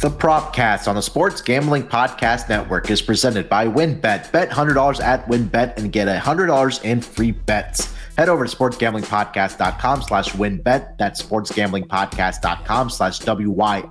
[0.00, 4.32] The Propcast on the Sports Gambling Podcast Network is presented by WynnBET.
[4.32, 7.92] Bet $100 at WynnBET and get $100 in free bets.
[8.16, 10.96] Head over to sportsgamblingpodcast.com slash wynnbet.
[10.96, 13.90] That's sportsgamblingpodcast.com slash W-Y-N-N-B-E-T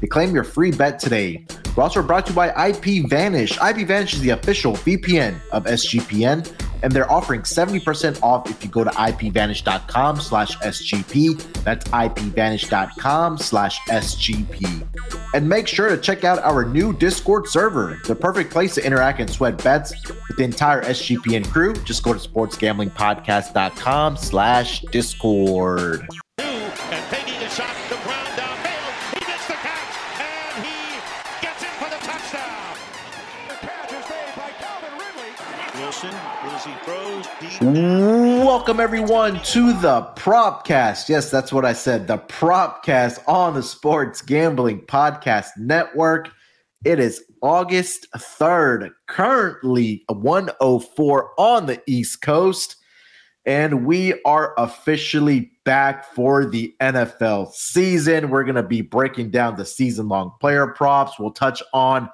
[0.00, 1.46] to claim your free bet today.
[1.78, 3.52] We're also brought to you by IPVanish.
[3.52, 6.52] IP Vanish is the official VPN of SGPN
[6.82, 11.40] and they're offering 70% off if you go to ipvanish.com slash SGP.
[11.62, 14.88] That's ipvanish.com slash SGP.
[15.34, 19.20] And make sure to check out our new Discord server, the perfect place to interact
[19.20, 21.74] and sweat bets with the entire SGPN crew.
[21.84, 26.08] Just go to sportsgamblingpodcast.com slash Discord.
[37.60, 41.08] Welcome everyone to the Propcast.
[41.08, 42.06] Yes, that's what I said.
[42.06, 46.30] The Propcast on the Sports Gambling Podcast Network.
[46.84, 52.76] It is August 3rd, currently 104 on the East Coast,
[53.44, 58.30] and we are officially back for the NFL season.
[58.30, 61.18] We're going to be breaking down the season-long player props.
[61.18, 62.08] We'll touch on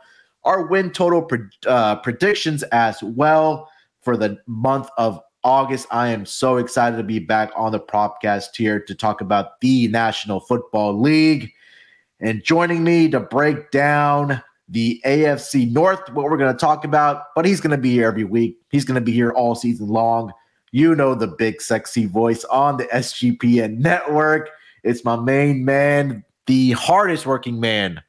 [0.44, 1.28] our win total
[1.66, 3.68] uh, predictions as well
[4.00, 5.86] for the month of August.
[5.90, 9.86] I am so excited to be back on the Propcast here to talk about the
[9.88, 11.52] National Football League.
[12.20, 17.24] And joining me to break down the AFC North, what we're going to talk about,
[17.36, 18.58] but he's going to be here every week.
[18.70, 20.32] He's going to be here all season long.
[20.72, 24.50] You know the big sexy voice on the SGPN network.
[24.82, 28.02] It's my main man, the hardest working man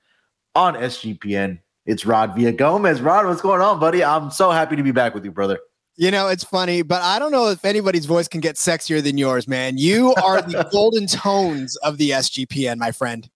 [0.56, 1.59] on SGPN.
[1.86, 3.03] It's Rod Villagomez.
[3.03, 4.03] Rod, what's going on, buddy?
[4.03, 5.59] I'm so happy to be back with you, brother.
[5.97, 9.17] You know, it's funny, but I don't know if anybody's voice can get sexier than
[9.17, 9.77] yours, man.
[9.77, 13.29] You are the golden tones of the SGPN, my friend.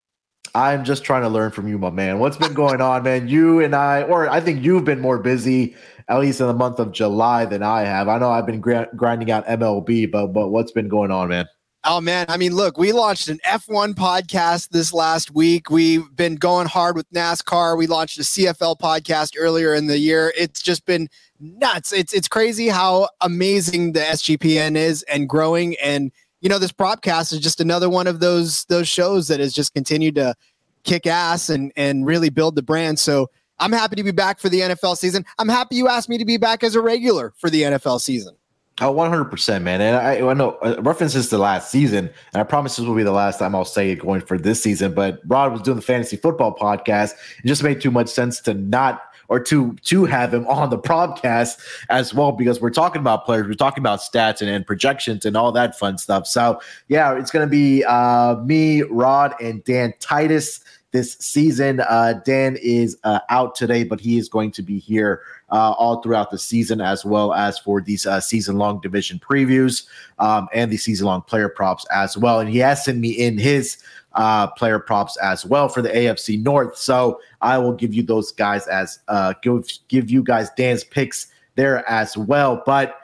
[0.55, 2.19] I'm just trying to learn from you, my man.
[2.19, 3.30] What's been going on, man?
[3.30, 5.73] You and I, or I think you've been more busy,
[6.09, 8.09] at least in the month of July, than I have.
[8.09, 11.45] I know I've been gr- grinding out MLB, but but what's been going on, man?
[11.86, 15.70] Oh man, I mean, look, we launched an F1 podcast this last week.
[15.70, 17.77] We've been going hard with NASCAR.
[17.77, 20.33] We launched a CFL podcast earlier in the year.
[20.37, 21.08] It's just been
[21.39, 21.92] nuts.
[21.94, 25.76] It's it's crazy how amazing the SGPN is and growing.
[25.82, 26.11] And
[26.42, 29.73] you know, this Propcast is just another one of those those shows that has just
[29.73, 30.36] continued to
[30.83, 33.00] kick ass and and really build the brand.
[33.00, 33.30] So
[33.60, 35.26] I'm happy to be back for the NFL season.
[35.38, 38.36] I'm happy you asked me to be back as a regular for the NFL season.
[38.82, 39.82] Oh, 100%, man.
[39.82, 43.04] And I, I know uh, references to last season, and I promise this will be
[43.04, 44.94] the last time I'll say it going for this season.
[44.94, 47.11] But Rod was doing the fantasy football podcast.
[47.44, 50.77] It just made too much sense to not or to to have him on the
[50.77, 51.59] podcast
[51.89, 55.37] as well because we're talking about players, we're talking about stats and, and projections and
[55.37, 56.27] all that fun stuff.
[56.27, 56.59] So
[56.89, 60.59] yeah, it's gonna be uh, me, Rod, and Dan Titus
[60.91, 61.81] this season.
[61.81, 66.01] Uh, Dan is uh, out today, but he is going to be here uh, all
[66.01, 70.71] throughout the season, as well as for these uh, season long division previews um, and
[70.71, 72.39] the season long player props as well.
[72.39, 73.77] And he has sent me in his
[74.14, 76.77] uh, player props as well for the AFC North.
[76.77, 81.27] So I will give you those guys as uh, give give you guys Dan's picks
[81.55, 82.64] there as well.
[82.65, 82.99] But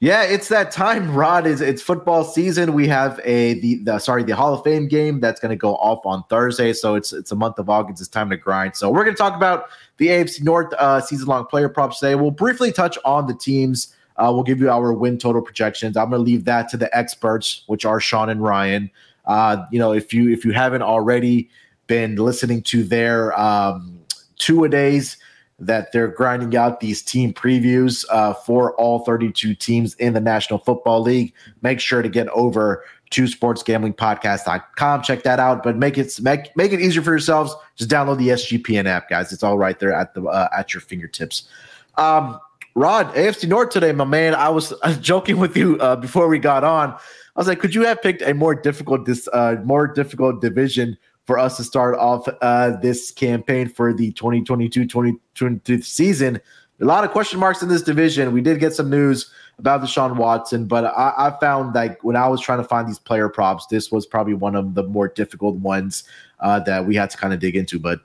[0.00, 1.46] yeah, it's that time, Rod.
[1.46, 2.72] Is it's football season.
[2.72, 5.74] We have a the, the sorry the Hall of Fame game that's going to go
[5.76, 6.72] off on Thursday.
[6.72, 8.00] So it's it's a month of August.
[8.00, 8.76] It's time to grind.
[8.76, 9.66] So we're going to talk about
[9.96, 12.14] the AFC North uh, season long player props today.
[12.14, 13.94] We'll briefly touch on the teams.
[14.16, 15.96] Uh, we'll give you our win total projections.
[15.96, 18.90] I'm going to leave that to the experts, which are Sean and Ryan.
[19.28, 21.48] Uh, you know, if you if you haven't already
[21.86, 24.00] been listening to their um,
[24.38, 25.16] two a days
[25.60, 30.58] that they're grinding out these team previews uh, for all 32 teams in the National
[30.60, 35.02] Football League, make sure to get over to sportsgamblingpodcast.com.
[35.02, 37.54] Check that out, but make it make make it easier for yourselves.
[37.76, 39.32] Just download the SGPN app, guys.
[39.32, 41.48] It's all right there at the uh, at your fingertips.
[41.96, 42.38] Um,
[42.74, 44.34] Rod, AFC North today, my man.
[44.36, 46.96] I was, joking with you uh, before we got on.
[47.38, 50.98] I was like, could you have picked a more difficult this uh, more difficult division
[51.24, 56.40] for us to start off uh, this campaign for the 2022-2023 season?
[56.80, 58.32] A lot of question marks in this division.
[58.32, 62.26] We did get some news about Deshaun Watson, but I, I found like when I
[62.26, 65.54] was trying to find these player props, this was probably one of the more difficult
[65.58, 66.02] ones
[66.40, 67.78] uh, that we had to kind of dig into.
[67.78, 68.00] But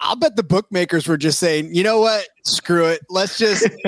[0.00, 3.68] I'll bet the bookmakers were just saying, you know what, screw it, let's just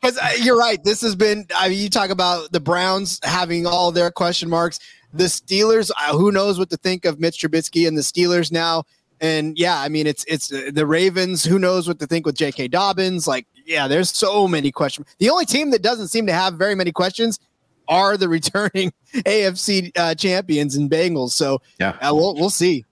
[0.00, 0.82] because uh, you're right.
[0.82, 1.46] This has been.
[1.56, 4.78] I mean, you talk about the Browns having all their question marks.
[5.12, 5.90] The Steelers.
[5.98, 8.84] Uh, who knows what to think of Mitch Trubisky and the Steelers now?
[9.20, 11.44] And yeah, I mean, it's it's uh, the Ravens.
[11.44, 12.68] Who knows what to think with J.K.
[12.68, 13.26] Dobbins?
[13.26, 15.06] Like, yeah, there's so many questions.
[15.18, 17.38] The only team that doesn't seem to have very many questions
[17.88, 21.30] are the returning AFC uh, champions and Bengals.
[21.30, 22.86] So yeah, uh, we'll we'll see.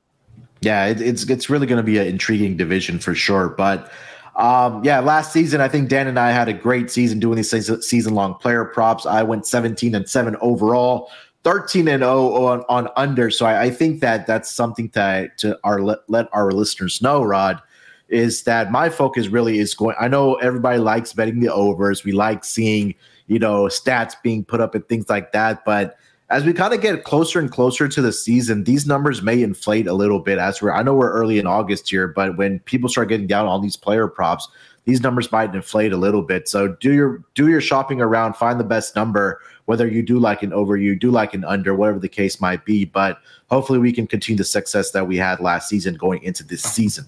[0.60, 3.48] Yeah, it, it's it's really going to be an intriguing division for sure.
[3.48, 3.90] But
[4.38, 7.50] um, yeah, last season I think Dan and I had a great season doing these
[7.84, 9.04] season long player props.
[9.04, 11.10] I went 17 and seven overall.
[11.44, 13.30] 13 and 0 on, on under.
[13.30, 17.22] So I, I, think that that's something to to our let, let our listeners know,
[17.22, 17.62] Rod,
[18.08, 19.96] is that my focus really is going.
[19.98, 22.04] I know everybody likes betting the overs.
[22.04, 22.94] We like seeing
[23.28, 25.96] you know stats being put up and things like that, but
[26.30, 29.86] as we kind of get closer and closer to the season, these numbers may inflate
[29.86, 30.38] a little bit.
[30.38, 33.46] As we're, I know we're early in August here, but when people start getting down
[33.46, 34.48] on these player props,
[34.84, 36.48] these numbers might inflate a little bit.
[36.48, 40.42] So do your do your shopping around, find the best number, whether you do like
[40.42, 42.84] an over, you do like an under, whatever the case might be.
[42.84, 43.18] But
[43.50, 47.06] hopefully, we can continue the success that we had last season going into this season.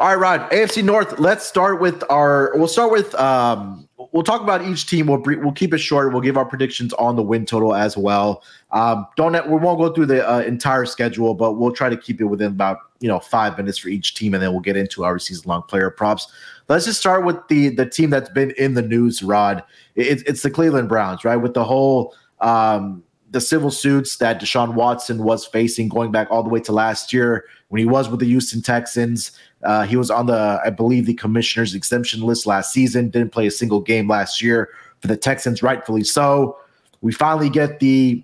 [0.00, 1.18] All right, Rod, AFC North.
[1.20, 2.52] Let's start with our.
[2.56, 5.06] We'll start with um, we'll talk about each team.
[5.06, 6.12] We'll we'll keep it short.
[6.12, 8.42] We'll give our predictions on the win total as well.
[8.70, 12.20] Um, don't we won't go through the uh, entire schedule, but we'll try to keep
[12.20, 15.04] it within about you know five minutes for each team, and then we'll get into
[15.04, 16.32] our season long player props.
[16.68, 19.22] Let's just start with the the team that's been in the news.
[19.22, 19.62] Rod,
[19.96, 21.36] it, it's the Cleveland Browns, right?
[21.36, 23.02] With the whole um,
[23.34, 27.12] the civil suits that Deshaun Watson was facing going back all the way to last
[27.12, 29.32] year when he was with the Houston Texans.
[29.64, 33.10] Uh, he was on the, I believe, the commissioner's exemption list last season.
[33.10, 34.70] Didn't play a single game last year
[35.00, 36.56] for the Texans, rightfully so.
[37.00, 38.22] We finally get the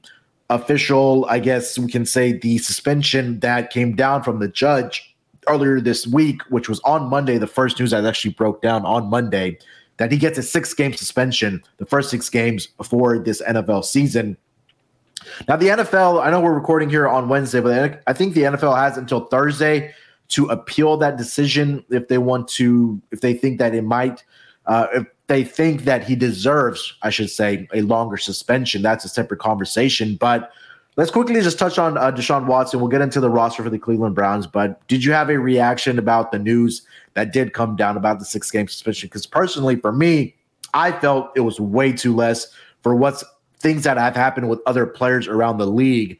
[0.50, 5.14] official, I guess we can say, the suspension that came down from the judge
[5.48, 7.38] earlier this week, which was on Monday.
[7.38, 9.58] The first news that actually broke down on Monday
[9.96, 14.36] that he gets a six game suspension, the first six games before this NFL season.
[15.46, 18.76] Now, the NFL, I know we're recording here on Wednesday, but I think the NFL
[18.76, 19.94] has until Thursday
[20.30, 24.24] to appeal that decision if they want to, if they think that it might,
[24.66, 28.82] uh, if they think that he deserves, I should say, a longer suspension.
[28.82, 30.16] That's a separate conversation.
[30.16, 30.52] But
[30.96, 32.80] let's quickly just touch on uh, Deshaun Watson.
[32.80, 34.46] We'll get into the roster for the Cleveland Browns.
[34.46, 36.82] But did you have a reaction about the news
[37.14, 39.08] that did come down about the six game suspension?
[39.08, 40.34] Because personally, for me,
[40.74, 42.46] I felt it was way too less
[42.82, 43.24] for what's
[43.58, 46.18] things that have happened with other players around the league.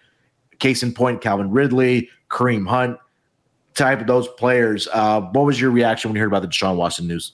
[0.59, 2.99] Case in point, Calvin Ridley, Kareem Hunt
[3.75, 4.89] type of those players.
[4.93, 7.33] Uh, what was your reaction when you heard about the Deshaun Watson news?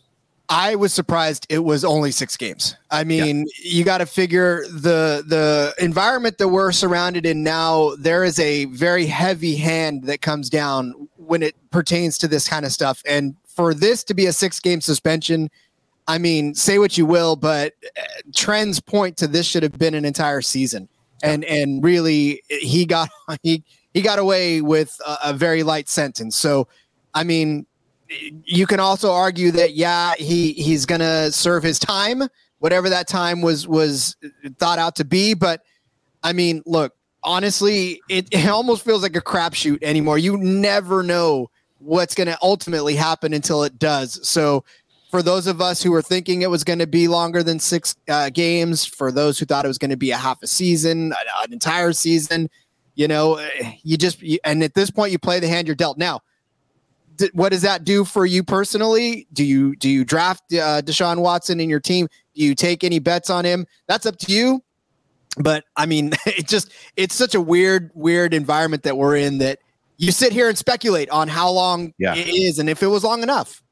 [0.48, 2.76] I was surprised it was only six games.
[2.90, 3.78] I mean, yeah.
[3.78, 7.96] you got to figure the the environment that we're surrounded in now.
[7.98, 12.64] There is a very heavy hand that comes down when it pertains to this kind
[12.64, 15.50] of stuff, and for this to be a six game suspension,
[16.06, 18.02] I mean, say what you will, but uh,
[18.34, 20.88] trends point to this should have been an entire season,
[21.24, 23.08] and and really he got
[23.42, 23.64] he
[23.96, 26.36] he got away with a, a very light sentence.
[26.36, 26.68] So,
[27.14, 27.64] I mean,
[28.44, 32.24] you can also argue that yeah, he he's gonna serve his time,
[32.58, 34.14] whatever that time was was
[34.58, 35.32] thought out to be.
[35.32, 35.62] But
[36.22, 36.94] I mean, look,
[37.24, 40.18] honestly, it, it almost feels like a crapshoot anymore.
[40.18, 41.48] You never know
[41.78, 44.20] what's to ultimately happen until it does.
[44.28, 44.62] So,
[45.10, 47.96] for those of us who were thinking it was going to be longer than six
[48.08, 51.14] uh, games, for those who thought it was going to be a half a season,
[51.42, 52.50] an entire season,
[52.96, 53.46] you know,
[53.82, 55.98] you just you, and at this point you play the hand you're dealt.
[55.98, 56.20] Now,
[57.18, 59.28] th- what does that do for you personally?
[59.32, 62.08] Do you do you draft uh, Deshaun Watson in your team?
[62.34, 63.66] Do you take any bets on him?
[63.86, 64.62] That's up to you.
[65.38, 69.60] But I mean, it just it's such a weird weird environment that we're in that
[69.98, 72.14] you sit here and speculate on how long yeah.
[72.14, 73.62] it is and if it was long enough.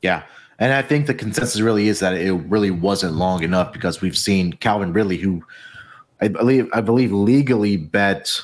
[0.00, 0.22] Yeah.
[0.58, 4.16] And I think the consensus really is that it really wasn't long enough because we've
[4.16, 5.42] seen Calvin Ridley, who
[6.20, 8.40] I believe I believe legally bet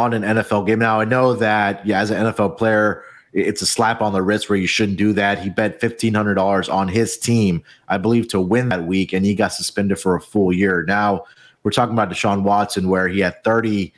[0.00, 0.78] on an NFL game.
[0.78, 4.48] Now I know that yeah, as an NFL player, it's a slap on the wrist
[4.48, 5.38] where you shouldn't do that.
[5.38, 9.24] He bet fifteen hundred dollars on his team, I believe, to win that week, and
[9.24, 10.84] he got suspended for a full year.
[10.86, 11.24] Now
[11.62, 13.92] we're talking about Deshaun Watson, where he had thirty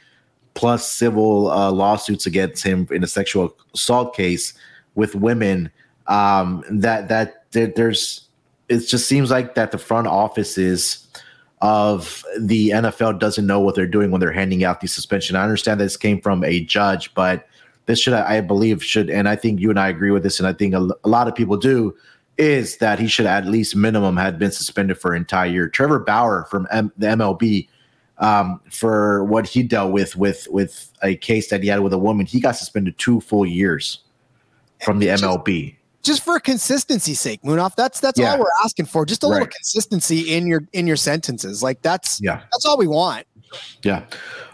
[0.54, 4.52] plus civil uh, lawsuits against him in a sexual assault case
[4.94, 5.70] with women.
[6.08, 8.28] Um, that that there's
[8.68, 11.06] it just seems like that the front office is
[11.62, 15.36] of the NFL doesn't know what they're doing when they're handing out the suspension.
[15.36, 17.46] I understand this came from a judge, but
[17.86, 20.48] this should, I believe, should, and I think you and I agree with this, and
[20.48, 21.94] I think a, a lot of people do,
[22.36, 25.68] is that he should at least minimum had been suspended for an entire year.
[25.68, 27.68] Trevor Bauer from M- the MLB,
[28.18, 31.98] um, for what he dealt with with with a case that he had with a
[31.98, 34.00] woman, he got suspended two full years
[34.80, 37.74] from the MLB just for consistency's sake, Munaf.
[37.76, 38.32] That's that's yeah.
[38.32, 39.06] all we're asking for.
[39.06, 39.34] Just a right.
[39.34, 41.62] little consistency in your in your sentences.
[41.62, 43.26] Like that's yeah, that's all we want.
[43.82, 44.04] Yeah.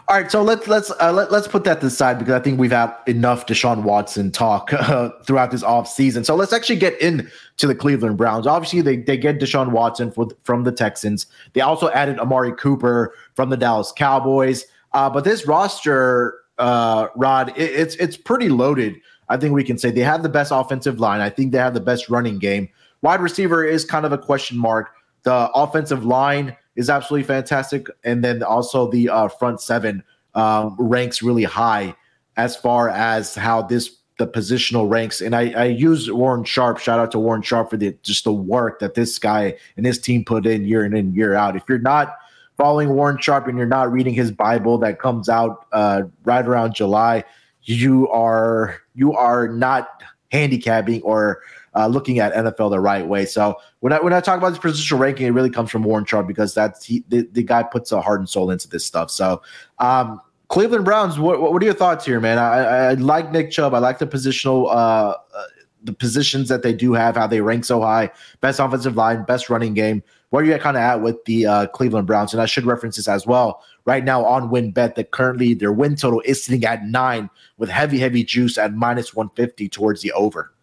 [0.09, 2.39] All right, so let's let's uh, let, let's put that to the side because I
[2.39, 6.23] think we've had enough Deshaun Watson talk uh, throughout this off season.
[6.23, 8.47] So let's actually get in to the Cleveland Browns.
[8.47, 11.27] Obviously, they they get Deshaun Watson for, from the Texans.
[11.53, 14.65] They also added Amari Cooper from the Dallas Cowboys.
[14.93, 18.99] Uh, but this roster uh, Rod, it, it's it's pretty loaded.
[19.29, 21.21] I think we can say they have the best offensive line.
[21.21, 22.69] I think they have the best running game.
[23.01, 24.91] Wide receiver is kind of a question mark.
[25.23, 31.21] The offensive line is absolutely fantastic, and then also the uh, front seven um, ranks
[31.21, 31.95] really high
[32.37, 35.21] as far as how this the positional ranks.
[35.21, 36.77] And I, I use Warren Sharp.
[36.77, 39.97] Shout out to Warren Sharp for the just the work that this guy and his
[39.97, 41.55] team put in year in and year out.
[41.55, 42.17] If you're not
[42.57, 46.75] following Warren Sharp and you're not reading his Bible that comes out uh, right around
[46.75, 47.23] July,
[47.63, 51.41] you are you are not handicapping or
[51.75, 53.25] uh, looking at NFL the right way.
[53.25, 56.05] So when I when I talk about this positional ranking, it really comes from Warren
[56.05, 59.11] Sharp because that's he the, the guy puts a heart and soul into this stuff.
[59.11, 59.41] So
[59.79, 62.37] um, Cleveland Browns, what, what are your thoughts here, man?
[62.39, 63.73] I, I like Nick Chubb.
[63.73, 65.43] I like the positional uh, uh,
[65.83, 68.11] the positions that they do have, how they rank so high.
[68.41, 70.03] Best offensive line, best running game.
[70.29, 72.33] Where are you kind of at with the uh, Cleveland Browns?
[72.33, 73.63] And I should reference this as well.
[73.85, 77.97] Right now on WynnBET, that currently their win total is sitting at nine with heavy,
[77.97, 80.53] heavy juice at minus 150 towards the over.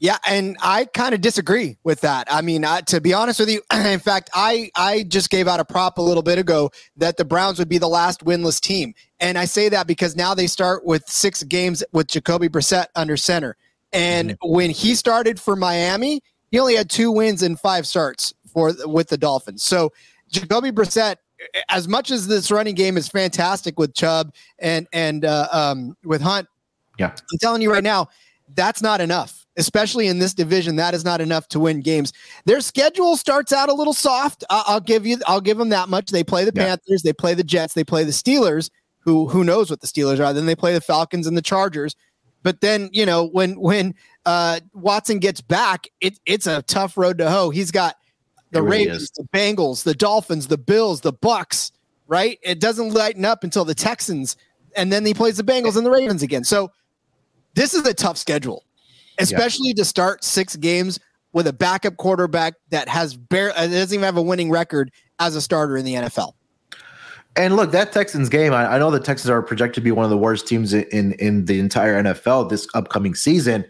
[0.00, 2.26] Yeah, and I kind of disagree with that.
[2.30, 5.60] I mean, uh, to be honest with you, in fact, I I just gave out
[5.60, 8.94] a prop a little bit ago that the Browns would be the last winless team,
[9.20, 13.18] and I say that because now they start with six games with Jacoby Brissett under
[13.18, 13.58] center,
[13.92, 14.52] and mm-hmm.
[14.52, 19.08] when he started for Miami, he only had two wins and five starts for with
[19.08, 19.62] the Dolphins.
[19.62, 19.92] So
[20.28, 21.16] Jacoby Brissett,
[21.68, 26.20] as much as this running game is fantastic with Chubb and and uh, um, with
[26.20, 26.48] Hunt,
[26.98, 28.08] yeah, I'm telling you right now,
[28.54, 32.12] that's not enough especially in this division, that is not enough to win games.
[32.46, 34.42] Their schedule starts out a little soft.
[34.50, 36.10] I'll, I'll give you, I'll give them that much.
[36.10, 36.64] They play the yeah.
[36.66, 38.70] Panthers, they play the Jets, they play the Steelers.
[39.04, 40.32] Who who knows what the Steelers are?
[40.34, 41.96] Then they play the Falcons and the Chargers.
[42.42, 43.94] But then you know when when
[44.26, 47.48] uh, Watson gets back, it, it's a tough road to hoe.
[47.48, 47.96] He's got
[48.50, 49.10] the really Ravens, is.
[49.10, 51.72] the Bengals, the Dolphins, the Bills, the Bucks.
[52.06, 52.38] Right?
[52.42, 54.36] It doesn't lighten up until the Texans,
[54.74, 56.42] and then he plays the Bengals and the Ravens again.
[56.42, 56.72] So
[57.54, 58.64] this is a tough schedule
[59.20, 59.74] especially yeah.
[59.74, 60.98] to start six games
[61.32, 65.36] with a backup quarterback that has bare uh, doesn't even have a winning record as
[65.36, 66.32] a starter in the NFL.
[67.36, 70.04] And look, that Texans game, I, I, know the Texans are projected to be one
[70.04, 73.64] of the worst teams in in the entire NFL this upcoming season,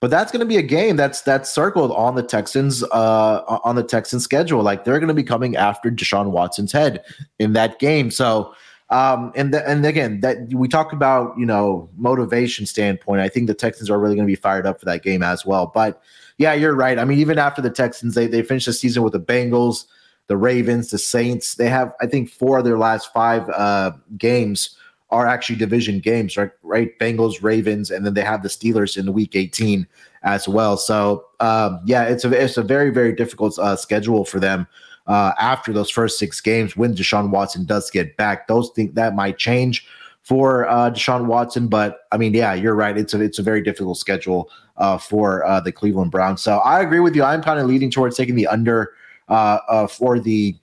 [0.00, 3.76] but that's going to be a game that's that's circled on the Texans uh, on
[3.76, 4.62] the Texans schedule.
[4.62, 7.04] Like they're going to be coming after Deshaun Watson's head
[7.38, 8.10] in that game.
[8.10, 8.54] So
[8.90, 13.20] um, and the, and again, that we talk about, you know, motivation standpoint.
[13.20, 15.46] I think the Texans are really going to be fired up for that game as
[15.46, 15.70] well.
[15.72, 16.02] But
[16.38, 16.98] yeah, you're right.
[16.98, 19.84] I mean, even after the Texans, they they finished the season with the Bengals,
[20.26, 21.54] the Ravens, the Saints.
[21.54, 24.76] They have, I think, four of their last five uh, games
[25.10, 26.50] are actually division games, right?
[26.62, 29.86] Right, Bengals, Ravens, and then they have the Steelers in the Week 18
[30.22, 30.76] as well.
[30.76, 34.66] So um, yeah, it's a it's a very very difficult uh, schedule for them
[35.06, 38.46] uh, after those first six games when Deshaun Watson does get back.
[38.46, 39.86] Those think that might change
[40.22, 42.96] for uh, Deshaun Watson, but I mean, yeah, you're right.
[42.96, 46.42] It's a it's a very difficult schedule uh, for uh, the Cleveland Browns.
[46.42, 47.22] So I agree with you.
[47.22, 48.92] I'm kind of leading towards taking the under
[49.28, 50.56] uh, uh, for the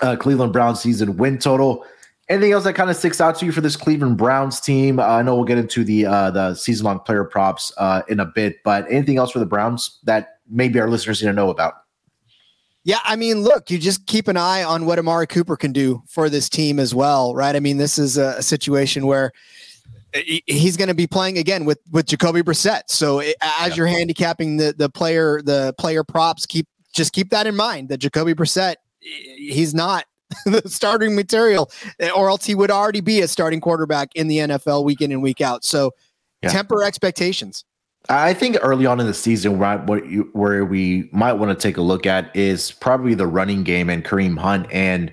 [0.00, 1.84] uh, Cleveland Browns season win total.
[2.28, 4.98] Anything else that kind of sticks out to you for this Cleveland Browns team?
[4.98, 8.20] Uh, I know we'll get into the uh, the season long player props uh, in
[8.20, 11.48] a bit, but anything else for the Browns that maybe our listeners need to know
[11.48, 11.74] about?
[12.84, 16.02] Yeah, I mean, look, you just keep an eye on what Amari Cooper can do
[16.08, 17.54] for this team as well, right?
[17.54, 19.32] I mean, this is a, situation where
[20.46, 22.82] he's going to be playing again with with Jacoby Brissett.
[22.88, 23.74] So as yeah.
[23.74, 27.98] you're handicapping the the player the player props, keep just keep that in mind that
[27.98, 30.04] Jacoby Brissett he's not
[30.44, 31.70] the starting material,
[32.14, 35.22] or else he would already be a starting quarterback in the NFL week in and
[35.22, 35.64] week out.
[35.64, 35.92] So
[36.42, 36.50] yeah.
[36.50, 37.64] temper expectations.
[38.08, 41.62] I think early on in the season, right, what you, where we might want to
[41.62, 45.12] take a look at is probably the running game and Kareem Hunt and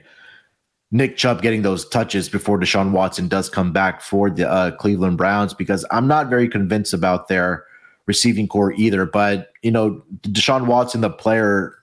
[0.92, 5.18] Nick Chubb getting those touches before Deshaun Watson does come back for the uh, Cleveland
[5.18, 7.66] Browns because I'm not very convinced about their
[8.06, 9.06] receiving corps either.
[9.06, 11.76] But you know, Deshaun Watson, the player,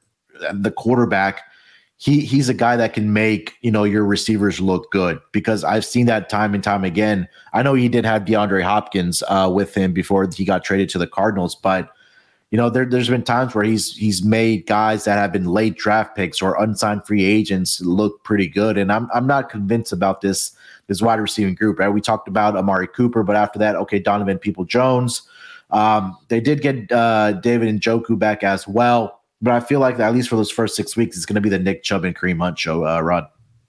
[0.52, 1.42] the quarterback,
[2.02, 5.84] he he's a guy that can make you know your receivers look good because I've
[5.84, 7.28] seen that time and time again.
[7.52, 10.98] I know he did have DeAndre Hopkins uh, with him before he got traded to
[10.98, 11.90] the Cardinals, but
[12.50, 15.76] you know there, there's been times where he's he's made guys that have been late
[15.76, 20.22] draft picks or unsigned free agents look pretty good, and I'm I'm not convinced about
[20.22, 20.56] this
[20.88, 21.78] this wide receiving group.
[21.78, 25.22] Right, we talked about Amari Cooper, but after that, okay, Donovan People Jones.
[25.70, 29.21] Um, they did get uh, David Njoku back as well.
[29.42, 31.48] But I feel like at least for those first six weeks, it's going to be
[31.48, 33.26] the Nick Chubb and Kareem Hunt show, uh, Rod.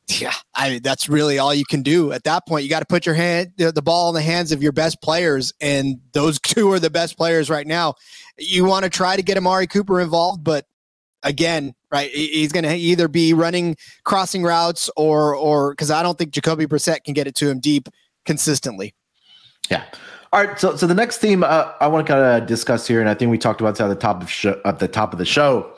[0.07, 2.63] Yeah, I mean that's really all you can do at that point.
[2.63, 5.01] You got to put your hand the, the, ball in the hands of your best
[5.01, 7.95] players, and those two are the best players right now.
[8.37, 10.65] You want to try to get Amari Cooper involved, but
[11.23, 16.17] again, right, he's going to either be running crossing routes or or because I don't
[16.17, 17.87] think Jacoby Brissett can get it to him deep
[18.25, 18.93] consistently.
[19.69, 19.85] Yeah.
[20.33, 20.59] All right.
[20.59, 23.13] So, so the next theme uh, I want to kind of discuss here, and I
[23.13, 25.71] think we talked about this at the top of at the top of the show,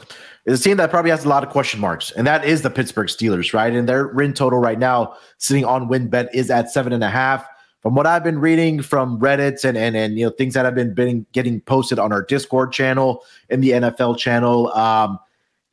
[0.46, 2.70] is a team that probably has a lot of question marks, and that is the
[2.70, 3.74] Pittsburgh Steelers, right?
[3.74, 7.46] And their win total right now, sitting on WynnBET, is at seven and a half.
[7.82, 10.74] From what I've been reading from Reddit and and and you know things that have
[10.74, 15.20] been, been getting posted on our Discord channel in the NFL channel, um,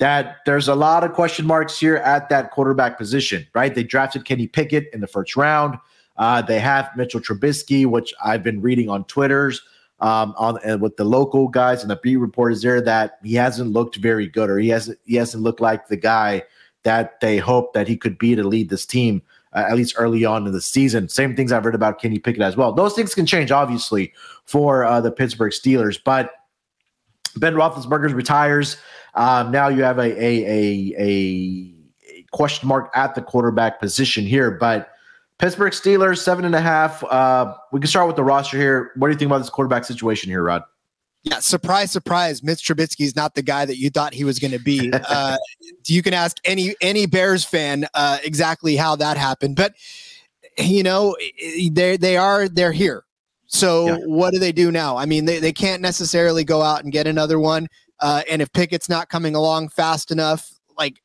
[0.01, 3.77] that there's a lot of question marks here at that quarterback position, right?
[3.77, 5.79] They drafted Kenny Pickett in the first round.
[6.16, 9.62] Uh, they have Mitchell Trubisky, which I've been reading on Twitter's
[10.00, 13.71] um, on and with the local guys and the beat reporters there that he hasn't
[13.71, 16.42] looked very good, or he hasn't he hasn't looked like the guy
[16.83, 19.23] that they hope that he could be to lead this team.
[19.54, 21.07] Uh, at least early on in the season.
[21.11, 22.73] Same things I've heard about Kenny Pickett as well.
[22.73, 24.14] Those things can change, obviously,
[24.47, 26.00] for uh, the Pittsburgh Steelers.
[26.02, 26.33] But
[27.37, 28.78] Ben Roethlisberger retires.
[29.14, 34.50] Um, now you have a, a, a, a question mark at the quarterback position here.
[34.52, 34.92] But
[35.39, 37.03] Pittsburgh Steelers, seven and a half.
[37.05, 38.93] Uh, we can start with the roster here.
[38.97, 40.62] What do you think about this quarterback situation here, Rod?
[41.25, 42.43] Yeah, surprise, surprise.
[42.43, 44.93] Mitch Trubisky is not the guy that you thought he was going to be.
[45.09, 45.37] Uh,
[45.87, 49.75] you can ask any any Bears fan uh, exactly how that happened, but
[50.59, 51.17] you know
[51.73, 53.05] they they are they're here.
[53.47, 53.97] So yeah.
[54.07, 54.97] what do they do now?
[54.97, 57.69] I mean, they, they can't necessarily go out and get another one.
[58.01, 61.03] Uh, and if Pickett's not coming along fast enough, like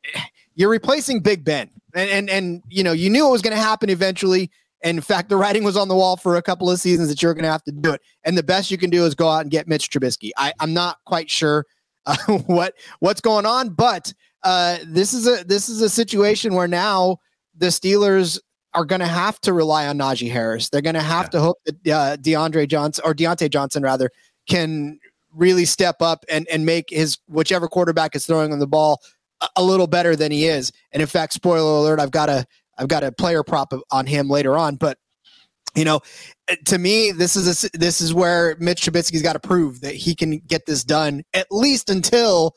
[0.56, 3.62] you're replacing Big Ben and and, and you know you knew it was going to
[3.62, 4.52] happen eventually.
[4.84, 7.24] And in fact, the writing was on the wall for a couple of seasons that
[7.24, 8.02] you're going to have to do it.
[8.24, 10.30] And the best you can do is go out and get Mitch Trubisky.
[10.38, 11.66] I, I'm not quite sure
[12.06, 14.14] uh, what what's going on, but
[14.44, 17.18] uh, this is a this is a situation where now
[17.58, 18.40] the Steelers
[18.74, 20.70] are going to have to rely on Najee Harris.
[20.70, 21.30] They're going to have yeah.
[21.30, 24.12] to hope that uh, DeAndre Johnson or Diontae Johnson rather
[24.48, 25.00] can
[25.34, 29.02] really step up and and make his whichever quarterback is throwing on the ball
[29.56, 30.72] a little better than he is.
[30.92, 32.46] And in fact, spoiler alert, I've got a
[32.78, 34.98] I've got a player prop on him later on, but
[35.76, 36.02] you know,
[36.66, 40.16] to me, this is a, this is where Mitch Trubisky's got to prove that he
[40.16, 42.56] can get this done at least until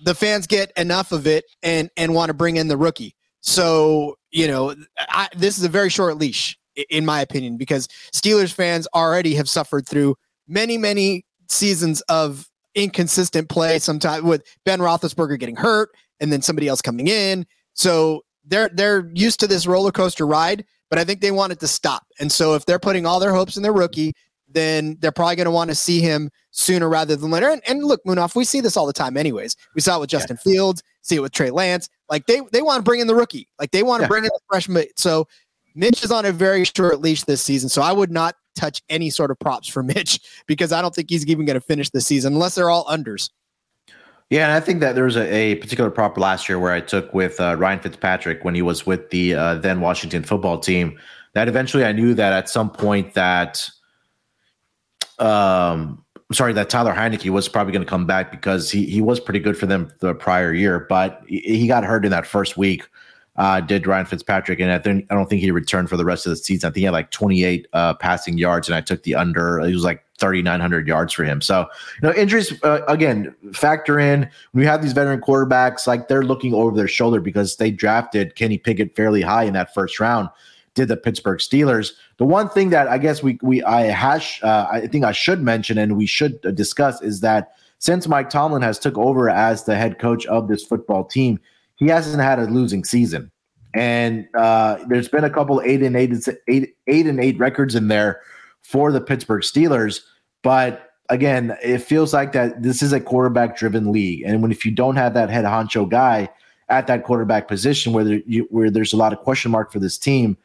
[0.00, 3.14] the fans get enough of it and and want to bring in the rookie.
[3.40, 6.58] So you know, I, this is a very short leash
[6.90, 10.14] in my opinion because Steelers fans already have suffered through
[10.46, 16.68] many many seasons of inconsistent play sometimes with Ben Roethlisberger getting hurt and then somebody
[16.68, 17.46] else coming in.
[17.74, 21.60] So they're they're used to this roller coaster ride, but I think they want it
[21.60, 22.06] to stop.
[22.18, 24.14] And so if they're putting all their hopes in their rookie,
[24.48, 27.50] then they're probably going to want to see him sooner rather than later.
[27.50, 29.56] And, and look, Munaf, we see this all the time, anyways.
[29.74, 30.52] We saw it with Justin yeah.
[30.52, 31.88] Fields, see it with Trey Lance.
[32.08, 34.08] Like they they want to bring in the rookie, like they want to yeah.
[34.08, 34.86] bring in the freshman.
[34.96, 35.26] So
[35.74, 39.10] Mitch is on a very short leash this season, so I would not touch any
[39.10, 42.00] sort of props for Mitch because I don't think he's even going to finish the
[42.00, 43.30] season unless they're all unders.
[44.30, 46.80] Yeah, and I think that there was a, a particular prop last year where I
[46.80, 50.98] took with uh, Ryan Fitzpatrick when he was with the uh, then Washington football team.
[51.32, 53.68] That eventually I knew that at some point that,
[55.18, 59.18] um, sorry, that Tyler Heinicke was probably going to come back because he he was
[59.18, 62.86] pretty good for them the prior year, but he got hurt in that first week
[63.38, 66.30] uh, did Ryan Fitzpatrick, and I, I don't think he returned for the rest of
[66.30, 66.66] the season.
[66.66, 69.60] I think he had like 28 uh, passing yards, and I took the under.
[69.60, 71.40] It was like 3,900 yards for him.
[71.40, 71.66] So,
[72.02, 76.24] you know, injuries uh, again factor in when you have these veteran quarterbacks, like they're
[76.24, 80.28] looking over their shoulder because they drafted Kenny Pickett fairly high in that first round.
[80.74, 81.92] Did the Pittsburgh Steelers?
[82.16, 85.42] The one thing that I guess we we I hash uh, I think I should
[85.42, 89.76] mention and we should discuss is that since Mike Tomlin has took over as the
[89.76, 91.38] head coach of this football team
[91.78, 93.30] he hasn't had a losing season.
[93.74, 96.12] And uh, there's been a couple eight and eight,
[96.48, 98.20] eight, eight and eight records in there
[98.62, 100.00] for the Pittsburgh Steelers.
[100.42, 104.22] But again, it feels like that this is a quarterback driven league.
[104.26, 106.28] And when if you don't have that head honcho guy
[106.68, 109.78] at that quarterback position where there, you, where there's a lot of question mark for
[109.78, 110.36] this team,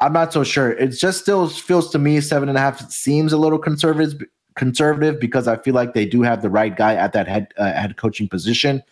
[0.00, 0.72] I'm not so sure.
[0.72, 4.20] It just still feels to me seven and a half seems a little conservative
[4.54, 7.72] conservative because I feel like they do have the right guy at that head uh,
[7.72, 8.82] head coaching position.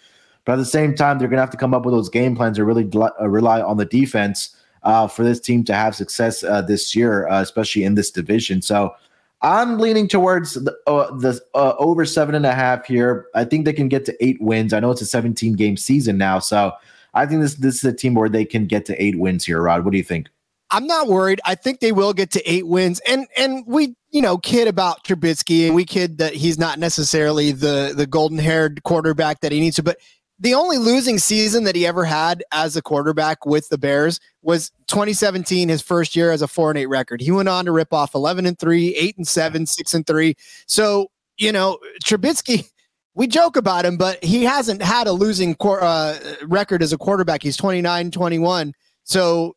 [0.44, 2.36] But at the same time, they're going to have to come up with those game
[2.36, 6.44] plans or really uh, rely on the defense uh, for this team to have success
[6.44, 8.60] uh, this year, uh, especially in this division.
[8.60, 8.94] So
[9.40, 13.26] I'm leaning towards the, uh, the uh, over seven and a half here.
[13.34, 14.72] I think they can get to eight wins.
[14.72, 16.72] I know it's a 17 game season now, so
[17.14, 19.60] I think this this is a team where they can get to eight wins here.
[19.62, 20.28] Rod, what do you think?
[20.70, 21.40] I'm not worried.
[21.44, 25.04] I think they will get to eight wins, and and we you know kid about
[25.04, 29.60] Trubisky, and we kid that he's not necessarily the the golden haired quarterback that he
[29.60, 29.98] needs to, but
[30.38, 34.70] the only losing season that he ever had as a quarterback with the Bears was
[34.88, 37.20] 2017, his first year as a four and eight record.
[37.20, 40.34] He went on to rip off 11 and three, eight and seven, six and three.
[40.66, 42.68] So, you know, Trubisky,
[43.14, 47.42] we joke about him, but he hasn't had a losing uh, record as a quarterback.
[47.42, 48.72] He's 29, 21.
[49.04, 49.54] So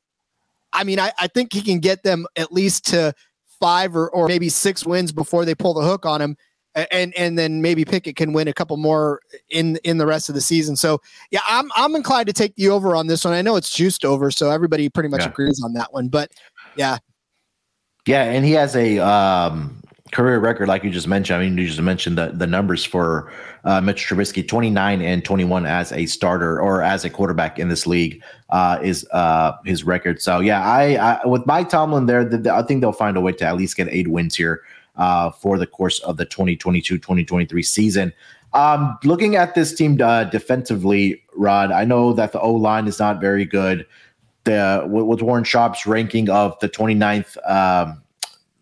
[0.73, 3.13] I mean, I, I think he can get them at least to
[3.59, 6.37] five or, or maybe six wins before they pull the hook on him.
[6.91, 10.35] And and then maybe Pickett can win a couple more in in the rest of
[10.35, 10.75] the season.
[10.75, 13.33] So yeah, I'm I'm inclined to take the over on this one.
[13.33, 15.29] I know it's juiced over, so everybody pretty much yeah.
[15.29, 16.07] agrees on that one.
[16.07, 16.31] But
[16.75, 16.99] yeah,
[18.05, 21.37] yeah, and he has a um, career record, like you just mentioned.
[21.37, 23.31] I mean, you just mentioned the, the numbers for
[23.65, 27.85] uh, Mitch Trubisky 29 and 21 as a starter or as a quarterback in this
[27.85, 30.21] league uh, is uh, his record.
[30.21, 33.21] So, yeah, I, I with Mike Tomlin there, the, the, I think they'll find a
[33.21, 34.61] way to at least get eight wins here
[34.97, 38.13] uh, for the course of the 2022 2023 season.
[38.53, 42.99] Um, looking at this team uh, defensively, Rod, I know that the O line is
[42.99, 43.85] not very good.
[44.45, 47.35] The, with Warren Sharp's ranking of the 29th.
[47.49, 48.01] Um,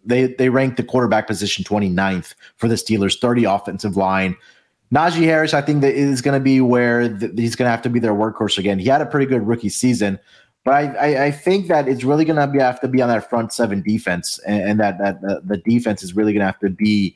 [0.03, 4.35] they they ranked the quarterback position 29th for the Steelers, 30 offensive line.
[4.93, 7.81] Najee Harris, I think that is going to be where the, he's going to have
[7.81, 8.77] to be their workhorse again.
[8.77, 10.19] He had a pretty good rookie season,
[10.65, 13.29] but I, I, I think that it's really going to have to be on that
[13.29, 16.59] front seven defense, and, and that that the, the defense is really going to have
[16.59, 17.15] to be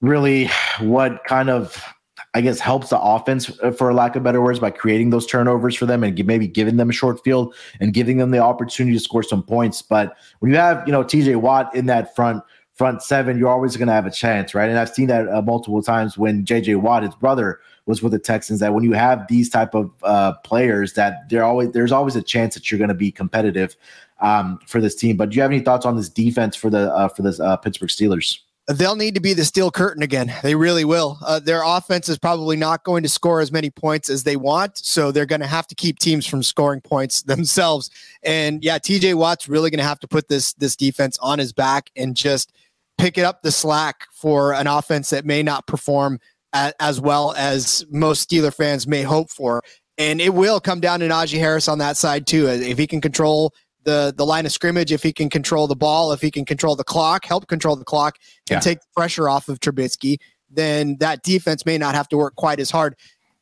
[0.00, 0.48] really
[0.80, 1.84] what kind of
[2.32, 5.76] I guess helps the offense, uh, for lack of better words, by creating those turnovers
[5.76, 9.02] for them and maybe giving them a short field and giving them the opportunity to
[9.02, 9.82] score some points.
[9.82, 11.36] But when you have you know T.J.
[11.36, 14.70] Watt in that front front seven, you're always going to have a chance, right?
[14.70, 16.76] And I've seen that uh, multiple times when J.J.
[16.76, 18.60] Watt, his brother, was with the Texans.
[18.60, 22.22] That when you have these type of uh, players, that there always there's always a
[22.22, 23.76] chance that you're going to be competitive
[24.20, 25.16] um, for this team.
[25.16, 27.56] But do you have any thoughts on this defense for the uh, for the uh,
[27.56, 28.38] Pittsburgh Steelers?
[28.70, 30.32] they'll need to be the steel curtain again.
[30.42, 31.18] They really will.
[31.24, 34.78] Uh, their offense is probably not going to score as many points as they want,
[34.78, 37.90] so they're going to have to keep teams from scoring points themselves.
[38.22, 41.52] And yeah, TJ Watt's really going to have to put this this defense on his
[41.52, 42.52] back and just
[42.98, 46.20] pick it up the slack for an offense that may not perform
[46.52, 49.62] as well as most Steeler fans may hope for.
[49.98, 52.48] And it will come down to Najee Harris on that side too.
[52.48, 53.52] Uh, if he can control
[53.84, 56.76] the the line of scrimmage, if he can control the ball, if he can control
[56.76, 58.16] the clock, help control the clock,
[58.50, 58.60] and yeah.
[58.60, 60.18] take the pressure off of Trubisky,
[60.50, 62.96] then that defense may not have to work quite as hard.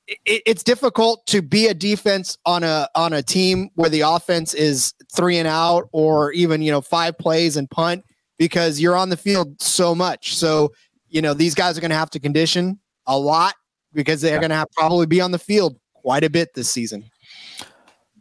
[0.06, 4.54] It, it's difficult to be a defense on a on a team where the offense
[4.54, 8.04] is three and out, or even you know five plays and punt
[8.36, 10.36] because you're on the field so much.
[10.36, 10.72] So
[11.08, 13.54] you know these guys are going to have to condition a lot
[13.92, 14.40] because they're yeah.
[14.40, 17.04] going to have probably be on the field quite a bit this season.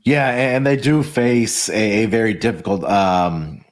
[0.04, 3.64] Yeah, and they do face a, a very difficult um,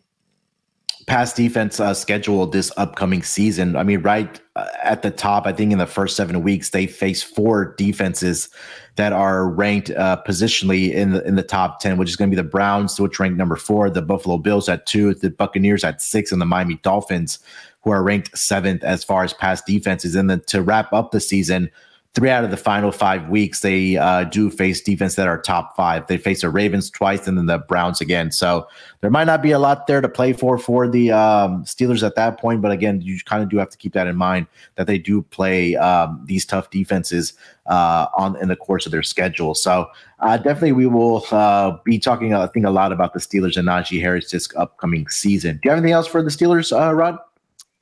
[1.07, 3.75] pass defense uh, schedule this upcoming season.
[3.75, 6.87] I mean, right uh, at the top, I think in the first seven weeks, they
[6.87, 8.49] face four defenses
[8.95, 12.35] that are ranked uh, positionally in the in the top ten, which is going to
[12.35, 16.01] be the Browns, which ranked number four, the Buffalo Bills at two, the Buccaneers at
[16.01, 17.39] six, and the Miami Dolphins,
[17.85, 20.15] who are ranked seventh as far as pass defenses.
[20.15, 21.69] And then to wrap up the season
[22.15, 25.75] three out of the final five weeks, they uh, do face defense that are top
[25.75, 26.07] five.
[26.07, 28.31] They face the Ravens twice and then the Browns again.
[28.31, 28.67] So
[29.01, 32.15] there might not be a lot there to play for for the um, Steelers at
[32.15, 32.61] that point.
[32.61, 35.21] But again, you kind of do have to keep that in mind that they do
[35.21, 37.33] play um, these tough defenses
[37.67, 39.53] uh, on in the course of their schedule.
[39.53, 43.57] So uh, definitely, we will uh, be talking, I think, a lot about the Steelers
[43.57, 45.57] and Najee Harris this upcoming season.
[45.57, 47.19] Do you have anything else for the Steelers, uh, Rod?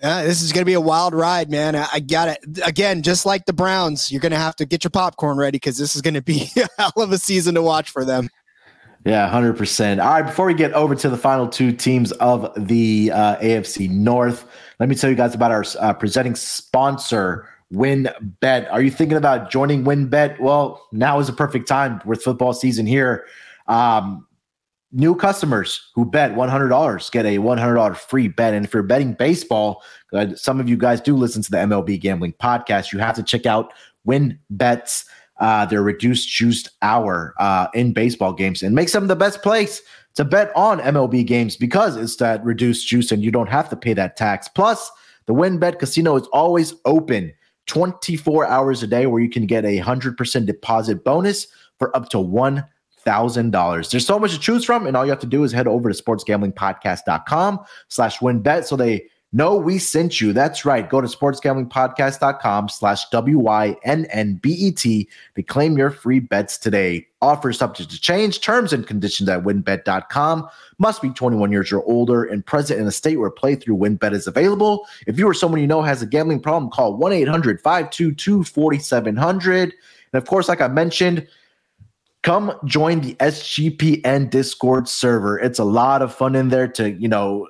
[0.03, 1.77] Yeah, this is going to be a wild ride, man.
[1.77, 2.59] I, I got it.
[2.65, 5.77] Again, just like the Browns, you're going to have to get your popcorn ready because
[5.77, 8.29] this is going to be a hell of a season to watch for them.
[9.05, 10.03] Yeah, 100%.
[10.03, 13.89] All right, before we get over to the final two teams of the uh, AFC
[13.89, 14.45] North,
[14.79, 18.71] let me tell you guys about our uh, presenting sponsor, WynnBET.
[18.71, 20.37] Are you thinking about joining WynnBET?
[20.39, 23.25] Well, now is the perfect time with football season here.
[23.67, 24.27] Um,
[24.93, 28.53] new customers who bet $100 get a $100 free bet.
[28.53, 31.99] And if you're betting baseball, uh, some of you guys do listen to the MLB
[31.99, 32.93] Gambling Podcast.
[32.93, 33.73] You have to check out
[34.05, 35.05] Win Bets,
[35.39, 39.81] uh, their reduced juiced hour uh, in baseball games, and make them the best place
[40.15, 43.75] to bet on MLB games because it's that reduced juice and you don't have to
[43.75, 44.47] pay that tax.
[44.47, 44.91] Plus,
[45.25, 47.33] the WynnBET Casino is always open
[47.65, 51.47] 24 hours a day where you can get a 100% deposit bonus
[51.79, 52.63] for up to one
[53.03, 53.91] thousand dollars.
[53.91, 55.91] There's so much to choose from, and all you have to do is head over
[55.91, 60.31] to sportsgamblingpodcast.com slash wynnbet so they know we sent you.
[60.31, 60.87] That's right.
[60.87, 67.07] Go to sportsgamblingpodcast.com slash W-Y-N-N-B-E-T to claim your free bets today.
[67.21, 68.39] Offer subject to change.
[68.41, 70.47] Terms and conditions at wynnbet.com.
[70.77, 74.27] Must be 21 years or older and present in a state where playthrough WynnBET is
[74.27, 74.85] available.
[75.07, 79.63] If you or someone you know has a gambling problem, call 1-800-522-4700.
[79.63, 79.73] And
[80.13, 81.27] of course, like I mentioned,
[82.23, 85.37] come join the SGPN Discord server.
[85.37, 87.47] It's a lot of fun in there to, you know,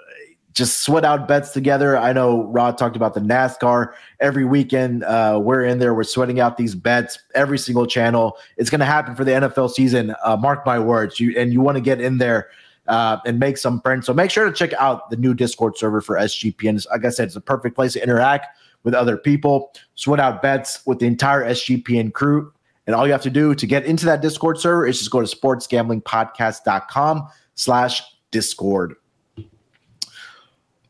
[0.52, 1.98] just sweat out bets together.
[1.98, 5.04] I know Rod talked about the NASCAR every weekend.
[5.04, 8.38] Uh, we're in there, we're sweating out these bets every single channel.
[8.58, 10.14] It's going to happen for the NFL season.
[10.24, 11.20] Uh, mark my words.
[11.20, 12.50] You and you want to get in there
[12.88, 14.06] uh, and make some friends.
[14.06, 16.86] So make sure to check out the new Discord server for SGPN.
[16.92, 18.48] Like I said, it's a perfect place to interact
[18.84, 22.52] with other people, sweat out bets with the entire SGPN crew.
[22.86, 25.22] And all you have to do to get into that Discord server is just go
[25.22, 28.96] to sportsgamblingpodcast.com slash Discord.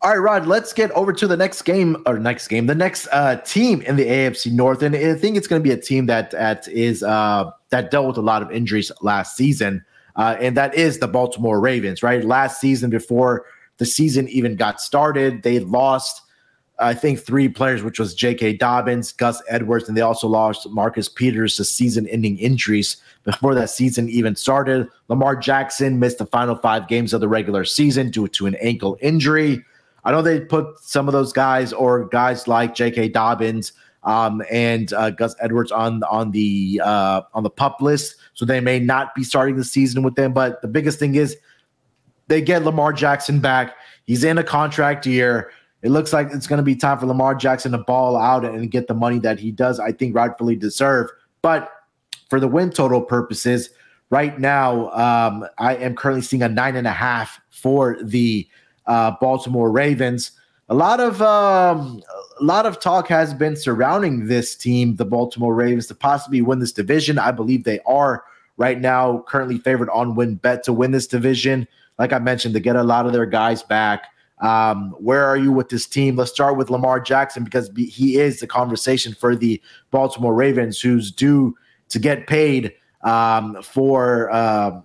[0.03, 3.07] All right, Rod, let's get over to the next game or next game, the next
[3.13, 4.81] uh, team in the AFC North.
[4.83, 8.07] And I think it's going to be a team that, that is uh, that dealt
[8.07, 9.85] with a lot of injuries last season.
[10.17, 12.25] Uh, and that is the Baltimore Ravens, right?
[12.25, 13.45] Last season, before
[13.77, 16.21] the season even got started, they lost,
[16.79, 18.53] I think, three players, which was J.K.
[18.53, 23.69] Dobbins, Gus Edwards, and they also lost Marcus Peters to season ending injuries before that
[23.69, 24.87] season even started.
[25.07, 28.97] Lamar Jackson missed the final five games of the regular season due to an ankle
[29.01, 29.63] injury.
[30.03, 33.09] I know they put some of those guys or guys like J.K.
[33.09, 38.45] Dobbins um, and uh, Gus Edwards on on the uh, on the pup list, so
[38.45, 40.33] they may not be starting the season with them.
[40.33, 41.37] But the biggest thing is
[42.27, 43.75] they get Lamar Jackson back.
[44.05, 45.51] He's in a contract year.
[45.83, 48.71] It looks like it's going to be time for Lamar Jackson to ball out and
[48.71, 51.09] get the money that he does, I think, rightfully deserve.
[51.41, 51.69] But
[52.29, 53.69] for the win total purposes,
[54.09, 58.47] right now, um, I am currently seeing a nine and a half for the
[58.85, 60.31] uh, Baltimore Ravens.
[60.69, 62.01] A lot of um,
[62.39, 66.59] a lot of talk has been surrounding this team, the Baltimore Ravens, to possibly win
[66.59, 67.19] this division.
[67.19, 68.23] I believe they are
[68.55, 71.67] right now currently favored on WynnBET to win this division.
[71.99, 74.05] Like I mentioned, to get a lot of their guys back.
[74.43, 76.17] Um, where are you with this team?
[76.17, 81.11] Let's start with Lamar Jackson because he is the conversation for the Baltimore Ravens, who's
[81.11, 81.55] due
[81.89, 84.29] to get paid um, for.
[84.31, 84.81] Uh,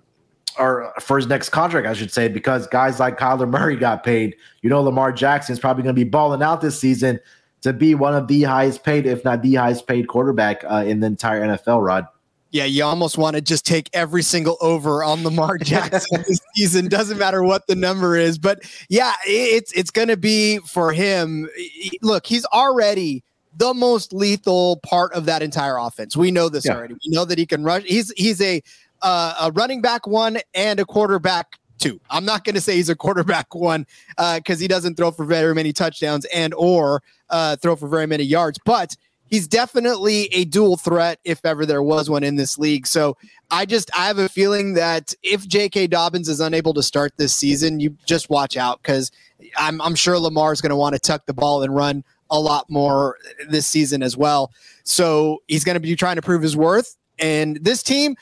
[0.59, 4.35] or for his next contract, I should say, because guys like Kyler Murray got paid.
[4.61, 7.21] You know, Lamar Jackson is probably going to be balling out this season
[7.61, 10.99] to be one of the highest paid, if not the highest paid quarterback uh, in
[10.99, 12.09] the entire NFL, Rod.
[12.51, 16.89] Yeah, you almost want to just take every single over on Lamar Jackson this season.
[16.89, 21.49] Doesn't matter what the number is, but yeah, it's it's going to be for him.
[22.01, 23.23] Look, he's already
[23.57, 26.17] the most lethal part of that entire offense.
[26.17, 26.75] We know this yeah.
[26.77, 26.95] already.
[26.95, 27.83] We know that he can rush.
[27.85, 28.63] He's he's a
[29.03, 32.01] uh, a running back one and a quarterback two.
[32.11, 35.25] I'm not going to say he's a quarterback one because uh, he doesn't throw for
[35.25, 38.97] very many touchdowns and or uh, throw for very many yards, but
[39.29, 42.87] he's definitely a dual threat if ever there was one in this league.
[42.87, 43.17] So
[43.51, 45.87] I just I have a feeling that if J.K.
[45.89, 49.11] Dobbins is unable to start this season, you just watch out because
[49.57, 52.39] I'm I'm sure Lamar is going to want to tuck the ball and run a
[52.39, 53.17] lot more
[53.49, 54.53] this season as well.
[54.85, 56.97] So he's going to be trying to prove his worth.
[57.19, 58.17] And this team,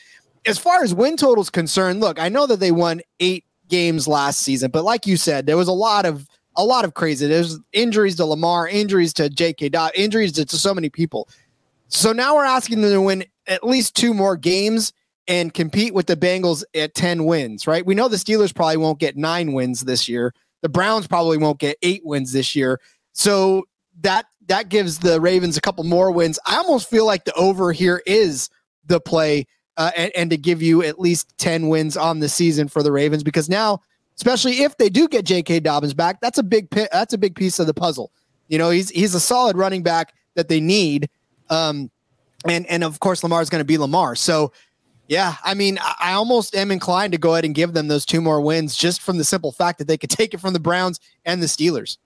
[0.46, 4.40] as far as win totals concerned, look, I know that they won eight games last
[4.40, 7.26] season, but like you said, there was a lot of a lot of crazy.
[7.26, 9.70] There's injuries to Lamar, injuries to J.K.
[9.70, 11.28] Dot, injuries to, to so many people.
[11.88, 14.92] So now we're asking them to win at least two more games
[15.28, 17.84] and compete with the Bengals at 10 wins, right?
[17.84, 20.34] We know the Steelers probably won't get nine wins this year.
[20.62, 22.80] The Browns probably won't get eight wins this year.
[23.12, 23.64] So
[24.00, 26.38] that that gives the Ravens a couple more wins.
[26.46, 28.48] I almost feel like the over here is
[28.86, 32.68] the play uh, and, and to give you at least 10 wins on the season
[32.68, 33.80] for the Ravens because now,
[34.16, 35.60] especially if they do get J.K.
[35.60, 38.10] Dobbins back, that's a big that's a big piece of the puzzle.
[38.48, 41.08] You know, he's he's a solid running back that they need.
[41.50, 41.90] Um,
[42.48, 44.14] and and of course Lamar is going to be Lamar.
[44.14, 44.52] So
[45.08, 48.04] yeah, I mean, I, I almost am inclined to go ahead and give them those
[48.04, 50.60] two more wins just from the simple fact that they could take it from the
[50.60, 51.98] Browns and the Steelers.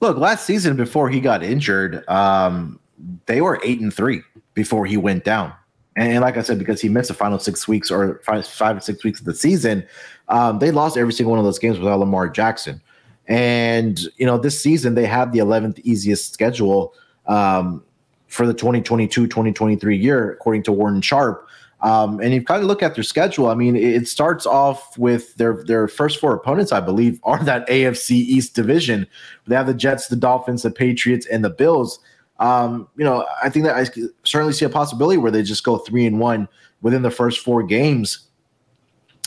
[0.00, 2.80] Look, last season before he got injured, um,
[3.26, 4.22] they were eight and three
[4.54, 5.52] before he went down.
[5.96, 8.80] And like I said, because he missed the final six weeks or five, five or
[8.80, 9.86] six weeks of the season,
[10.30, 12.80] um, they lost every single one of those games without Lamar Jackson.
[13.26, 16.94] And, you know, this season they have the 11th easiest schedule
[17.26, 17.84] um,
[18.26, 21.46] for the 2022 2023 year, according to Warren Sharp.
[21.82, 23.48] Um, and you kind of look at their schedule.
[23.48, 27.68] I mean, it starts off with their their first four opponents, I believe, are that
[27.68, 29.06] AFC East division.
[29.46, 32.00] They have the Jets, the Dolphins, the Patriots, and the Bills
[32.40, 33.84] um, you know, I think that I
[34.24, 36.48] certainly see a possibility where they just go three and one
[36.80, 38.26] within the first four games.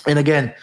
[0.08, 0.54] And again,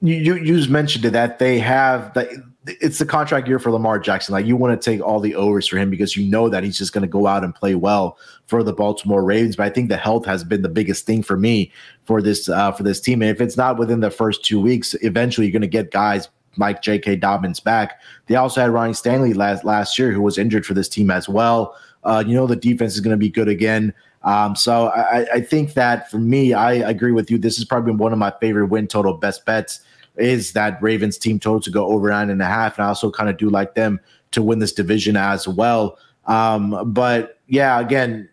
[0.00, 2.28] you you just mentioned it that they have that
[2.66, 4.32] it's the contract year for Lamar Jackson.
[4.32, 6.78] Like you want to take all the overs for him because you know that he's
[6.78, 9.56] just going to go out and play well for the Baltimore Ravens.
[9.56, 11.70] But I think the health has been the biggest thing for me
[12.04, 13.22] for this uh, for this team.
[13.22, 16.28] And if it's not within the first two weeks, eventually you're going to get guys
[16.56, 17.16] like J.K.
[17.16, 18.00] Dobbins back.
[18.26, 21.28] They also had Ronnie Stanley last last year, who was injured for this team as
[21.28, 21.76] well.
[22.04, 23.92] Uh, you know the defense is going to be good again.
[24.24, 27.36] Um, so I, I, think that for me, I agree with you.
[27.36, 29.80] This is probably one of my favorite win total best bets
[30.16, 32.78] is that Ravens team total to go over nine and a half.
[32.78, 35.98] And I also kind of do like them to win this division as well.
[36.26, 38.28] Um, but yeah, again,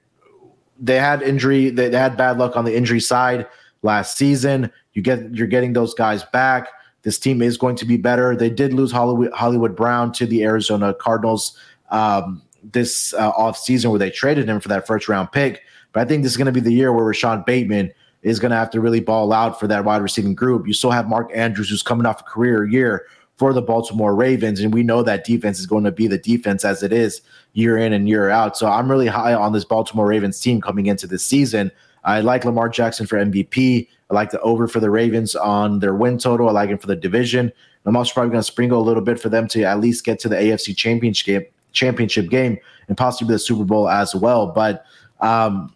[0.80, 3.45] they had injury, they, they had bad luck on the injury side
[3.82, 4.71] last season.
[4.93, 6.67] You get you're getting those guys back.
[7.04, 8.36] This team is going to be better.
[8.36, 11.58] They did lose Hollywood, Hollywood Brown to the Arizona Cardinals
[11.89, 15.63] um, this uh, off season, where they traded him for that first round pick.
[15.93, 18.51] But I think this is going to be the year where Rashod Bateman is going
[18.51, 20.67] to have to really ball out for that wide receiving group.
[20.67, 23.06] You still have Mark Andrews, who's coming off a career year
[23.38, 26.63] for the Baltimore Ravens, and we know that defense is going to be the defense
[26.63, 27.21] as it is
[27.54, 28.56] year in and year out.
[28.56, 31.71] So I'm really high on this Baltimore Ravens team coming into this season.
[32.04, 33.88] I like Lamar Jackson for MVP.
[34.10, 36.49] I like the over for the Ravens on their win total.
[36.49, 37.51] I like him for the division.
[37.86, 40.19] I'm also probably going to sprinkle a little bit for them to at least get
[40.19, 42.58] to the AFC Championship championship game
[42.89, 44.47] and possibly the Super Bowl as well.
[44.47, 44.86] But
[45.21, 45.73] um,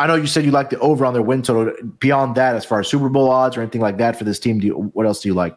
[0.00, 1.74] I know you said you like the over on their win total.
[1.98, 4.58] Beyond that, as far as Super Bowl odds or anything like that for this team,
[4.58, 5.54] do you, what else do you like?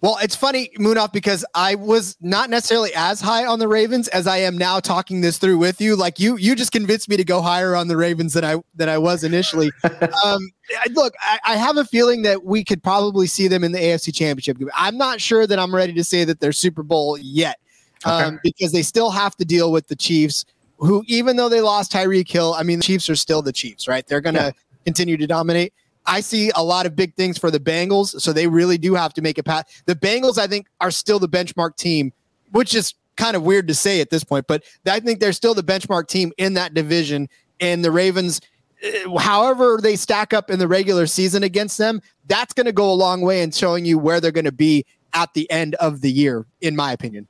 [0.00, 4.26] Well, it's funny, Munaf, because I was not necessarily as high on the Ravens as
[4.26, 5.94] I am now talking this through with you.
[5.94, 8.88] Like you, you just convinced me to go higher on the Ravens than I than
[8.88, 9.70] I was initially.
[10.24, 10.50] um,
[10.92, 14.14] look, I, I, have a feeling that we could probably see them in the AFC
[14.14, 14.58] Championship.
[14.76, 17.58] I'm not sure that I'm ready to say that they're Super Bowl yet,
[18.04, 18.36] um, okay.
[18.44, 20.44] because they still have to deal with the Chiefs,
[20.78, 23.88] who even though they lost Tyreek Hill, I mean, the Chiefs are still the Chiefs,
[23.88, 24.06] right?
[24.06, 24.50] They're gonna yeah.
[24.84, 25.72] continue to dominate.
[26.06, 29.12] I see a lot of big things for the Bengals, so they really do have
[29.14, 29.82] to make a path.
[29.84, 32.12] The Bengals, I think, are still the benchmark team,
[32.50, 35.52] which is kind of weird to say at this point, but I think they're still
[35.52, 37.28] the benchmark team in that division.
[37.60, 38.40] And the Ravens,
[38.82, 42.90] eh, however they stack up in the regular season against them, that's going to go
[42.90, 46.00] a long way in showing you where they're going to be at the end of
[46.00, 47.26] the year, in my opinion.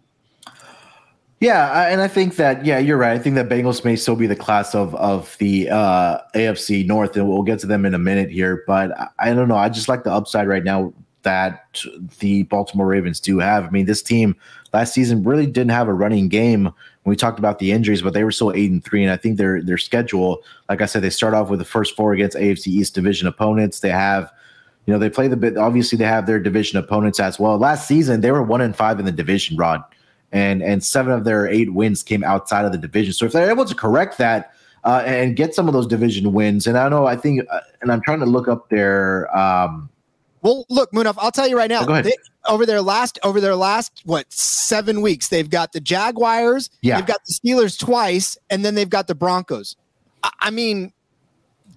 [1.40, 3.12] Yeah, and I think that yeah, you're right.
[3.12, 7.16] I think that Bengals may still be the class of of the uh, AFC North,
[7.16, 8.64] and we'll get to them in a minute here.
[8.66, 9.56] But I, don't know.
[9.56, 11.68] I just like the upside right now that
[12.18, 13.64] the Baltimore Ravens do have.
[13.64, 14.34] I mean, this team
[14.72, 16.72] last season really didn't have a running game when
[17.04, 19.04] we talked about the injuries, but they were still eight and three.
[19.04, 21.94] And I think their their schedule, like I said, they start off with the first
[21.94, 23.78] four against AFC East division opponents.
[23.78, 24.28] They have,
[24.86, 25.56] you know, they play the bit.
[25.56, 27.56] Obviously, they have their division opponents as well.
[27.58, 29.56] Last season, they were one and five in the division.
[29.56, 29.84] Rod
[30.32, 33.12] and and seven of their eight wins came outside of the division.
[33.12, 34.52] So if they're able to correct that
[34.84, 37.90] uh, and get some of those division wins, and I know I think, uh, and
[37.90, 39.34] I'm trying to look up their.
[39.36, 39.88] Um,
[40.42, 41.84] well, look, Munaf, I'll tell you right now.
[42.00, 42.12] They,
[42.48, 46.96] over their last over their last what seven weeks, they've got the Jaguars, yeah.
[46.96, 49.76] they've got the Steelers twice, and then they've got the Broncos.
[50.22, 50.92] I, I mean,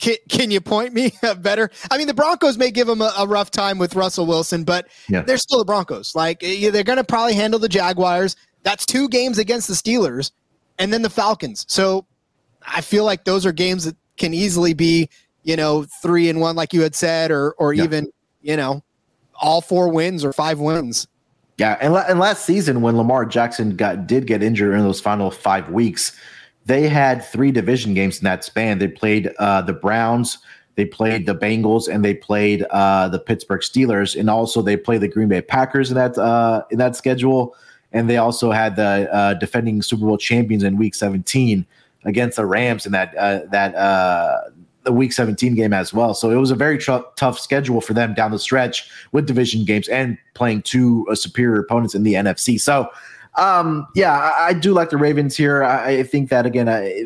[0.01, 1.69] can, can, you point me better?
[1.89, 4.87] I mean, the Broncos may give them a, a rough time with Russell Wilson, but
[5.07, 5.21] yeah.
[5.21, 6.15] they're still the Broncos.
[6.15, 8.35] Like they're going to probably handle the Jaguars.
[8.63, 10.31] That's two games against the Steelers,
[10.79, 11.65] and then the Falcons.
[11.69, 12.05] So
[12.65, 15.07] I feel like those are games that can easily be,
[15.43, 17.83] you know, three and one, like you had said, or or yeah.
[17.83, 18.11] even,
[18.41, 18.83] you know,
[19.39, 21.07] all four wins or five wins.
[21.57, 25.29] Yeah, and, and last season when Lamar Jackson got did get injured in those final
[25.29, 26.17] five weeks
[26.65, 28.80] they had three division games in that span.
[28.80, 30.38] They played uh, the Browns,
[30.76, 35.02] they played the Bengals, and they played uh, the Pittsburgh Steelers, and also they played
[35.02, 37.56] the Green Bay Packers in that uh, in that schedule.
[37.93, 41.65] And they also had the uh, defending Super Bowl champions in Week 17
[42.06, 44.41] against the Rams in that uh, that uh,
[44.84, 46.13] the Week 17 game as well.
[46.13, 49.65] So it was a very tr- tough schedule for them down the stretch with division
[49.65, 52.60] games and playing two superior opponents in the NFC.
[52.60, 52.89] So
[53.36, 55.63] um, yeah, I, I, do like the Ravens here.
[55.63, 57.06] I, I think that again, I,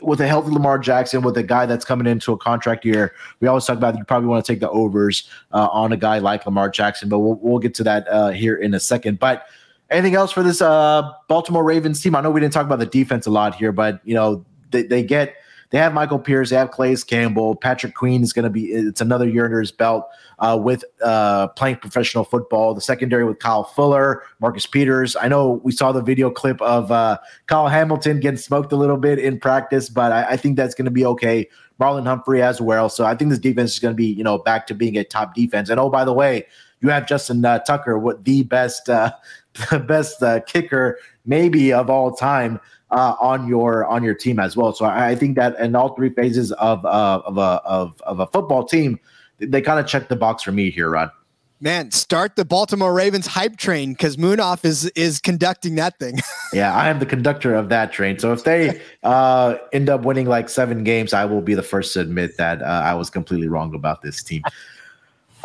[0.00, 3.48] with a healthy Lamar Jackson, with a guy that's coming into a contract year, we
[3.48, 6.44] always talk about you probably want to take the overs uh, on a guy like
[6.46, 9.18] Lamar Jackson, but we'll, we'll get to that uh, here in a second.
[9.18, 9.46] But
[9.90, 12.16] anything else for this uh, Baltimore Ravens team?
[12.16, 14.82] I know we didn't talk about the defense a lot here, but you know they,
[14.82, 15.36] they get
[15.70, 18.66] they have Michael Pierce, they have Calais Campbell, Patrick Queen is going to be.
[18.66, 22.74] It's another year under his belt uh, with uh, playing professional football.
[22.74, 25.16] The secondary with Kyle Fuller, Marcus Peters.
[25.16, 28.96] I know we saw the video clip of uh, Kyle Hamilton getting smoked a little
[28.96, 31.48] bit in practice, but I, I think that's going to be okay.
[31.80, 32.88] Marlon Humphrey as well.
[32.88, 35.04] So I think this defense is going to be, you know, back to being a
[35.04, 35.68] top defense.
[35.68, 36.46] And oh, by the way,
[36.80, 39.12] you have Justin uh, Tucker, what the best, uh,
[39.70, 42.60] the best uh, kicker maybe of all time
[42.90, 44.72] uh, on your on your team as well.
[44.72, 48.20] So I, I think that in all three phases of uh, of a of, of
[48.20, 48.98] a football team,
[49.38, 51.10] they kind of check the box for me here, Rod.
[51.58, 56.18] Man, start the Baltimore Ravens hype train because Munaf is is conducting that thing.
[56.52, 58.18] yeah, I am the conductor of that train.
[58.18, 61.94] So if they uh, end up winning like seven games, I will be the first
[61.94, 64.42] to admit that uh, I was completely wrong about this team.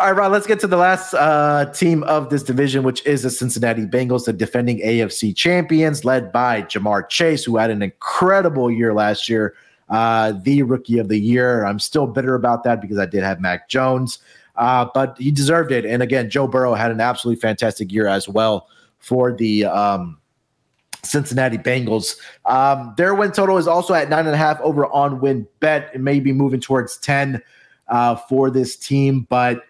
[0.01, 3.21] All right, Rod, let's get to the last uh, team of this division, which is
[3.21, 8.71] the Cincinnati Bengals, the defending AFC champions, led by Ja'Marr Chase, who had an incredible
[8.71, 9.53] year last year,
[9.89, 11.65] uh, the rookie of the year.
[11.65, 14.17] I'm still bitter about that because I did have Mac Jones,
[14.55, 15.85] uh, but he deserved it.
[15.85, 20.17] And again, Joe Burrow had an absolutely fantastic year as well for the um,
[21.03, 22.17] Cincinnati Bengals.
[22.45, 25.91] Um, their win total is also at nine and a half over on win bet.
[25.93, 27.43] It may be moving towards 10.
[27.91, 29.27] uh, for this team.
[29.29, 29.63] But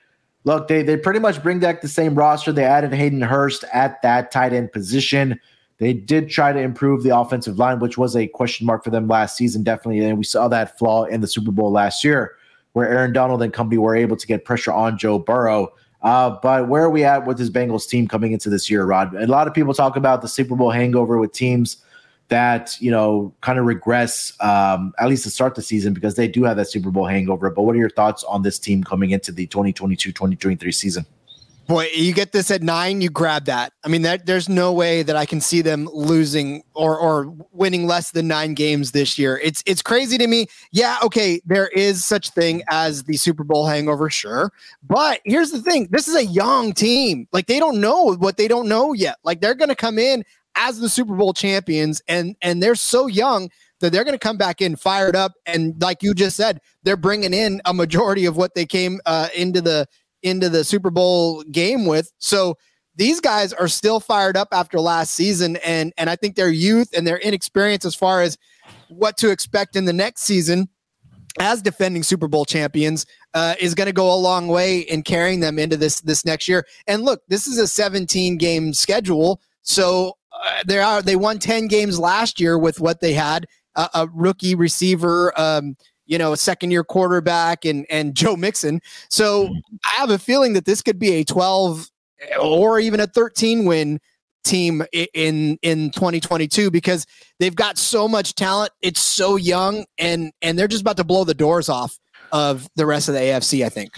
[0.43, 2.51] look, they they pretty much bring back the same roster.
[2.51, 5.39] They added Hayden Hurst at that tight end position.
[5.77, 9.07] They did try to improve the offensive line, which was a question mark for them
[9.07, 10.05] last season, definitely.
[10.05, 12.35] And we saw that flaw in the Super Bowl last year,
[12.73, 15.73] where Aaron Donald and company were able to get pressure on Joe Burrow.
[16.03, 19.15] Uh, but where are we at with this Bengals team coming into this year, Rod?
[19.15, 21.77] A lot of people talk about the Super Bowl hangover with teams
[22.31, 26.27] that you know kind of regress um, at least to start the season because they
[26.27, 27.49] do have that Super Bowl hangover.
[27.51, 31.05] But what are your thoughts on this team coming into the 2022-2023 season?
[31.67, 33.71] Boy, you get this at nine, you grab that.
[33.83, 37.85] I mean, that, there's no way that I can see them losing or or winning
[37.85, 39.39] less than nine games this year.
[39.43, 40.47] It's it's crazy to me.
[40.71, 44.51] Yeah, okay, there is such thing as the Super Bowl hangover, sure.
[44.83, 47.27] But here's the thing: this is a young team.
[47.31, 49.17] Like they don't know what they don't know yet.
[49.23, 50.23] Like they're to come in
[50.55, 53.49] as the Super Bowl champions, and and they're so young
[53.79, 55.33] that they're going to come back in fired up.
[55.45, 59.29] And like you just said, they're bringing in a majority of what they came uh,
[59.35, 59.87] into the
[60.23, 62.11] into the Super Bowl game with.
[62.19, 62.57] So
[62.95, 66.89] these guys are still fired up after last season, and and I think their youth
[66.95, 68.37] and their inexperience as far as
[68.89, 70.69] what to expect in the next season
[71.39, 75.39] as defending Super Bowl champions uh, is going to go a long way in carrying
[75.39, 76.65] them into this this next year.
[76.87, 81.67] And look, this is a 17 game schedule, so uh, they are they won 10
[81.67, 85.39] games last year with what they had uh, a rookie receiver.
[85.39, 85.75] Um,
[86.05, 88.81] you know, a second year quarterback and and Joe Mixon.
[89.09, 89.75] So mm-hmm.
[89.85, 91.89] I have a feeling that this could be a 12
[92.39, 93.99] or even a 13 win
[94.43, 94.83] team
[95.13, 97.05] in in 2022 because
[97.39, 98.71] they've got so much talent.
[98.81, 101.97] It's so young and and they're just about to blow the doors off
[102.31, 103.91] of the rest of the AFC, I think.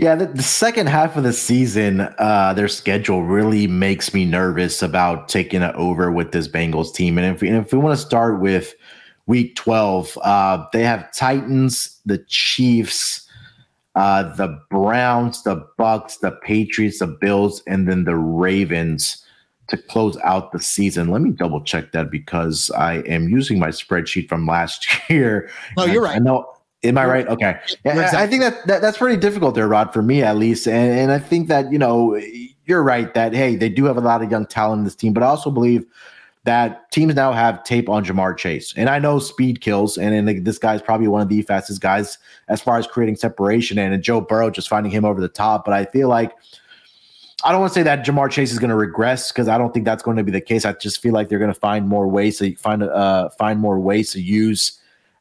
[0.00, 4.82] Yeah, the, the second half of the season, uh, their schedule really makes me nervous
[4.82, 7.18] about taking it over with this Bengals team.
[7.18, 8.74] And if we, and if we want to start with
[9.30, 10.18] week 12.
[10.22, 13.28] Uh, they have Titans, the Chiefs,
[13.94, 19.24] uh, the Browns, the Bucs, the Patriots, the Bills, and then the Ravens
[19.68, 21.10] to close out the season.
[21.10, 25.48] Let me double check that because I am using my spreadsheet from last year.
[25.76, 26.16] Oh, you're right.
[26.16, 26.52] I know.
[26.82, 27.28] Am I right?
[27.28, 27.58] Okay.
[27.84, 28.18] Yeah, exactly.
[28.18, 30.66] I think that, that, that's pretty difficult there, Rod, for me at least.
[30.66, 32.20] And, and I think that, you know,
[32.66, 35.12] you're right that, hey, they do have a lot of young talent in this team,
[35.12, 35.84] but I also believe–
[36.44, 38.72] that teams now have tape on Ja'Marr Chase.
[38.76, 42.18] And I know speed kills, and, and this guy's probably one of the fastest guys
[42.48, 43.78] as far as creating separation.
[43.78, 45.64] And, and Joe Burrow just finding him over the top.
[45.66, 46.32] But I feel like
[47.44, 49.74] I don't want to say that Ja'Marr Chase is going to regress because I don't
[49.74, 50.64] think that's going to be the case.
[50.64, 53.78] I just feel like they're going to find more ways to find uh, find more
[53.78, 54.79] ways to use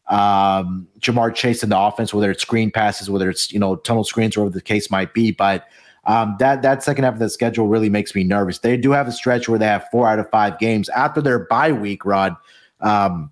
[0.09, 4.03] um, Ja'Marr Chase in the offense, whether it's screen passes, whether it's you know tunnel
[4.03, 5.31] screens, or whatever the case might be.
[5.31, 5.67] But
[6.05, 8.59] um, that that second half of the schedule really makes me nervous.
[8.59, 11.39] They do have a stretch where they have four out of five games after their
[11.45, 12.05] bye week.
[12.05, 12.35] Rod,
[12.81, 13.31] um,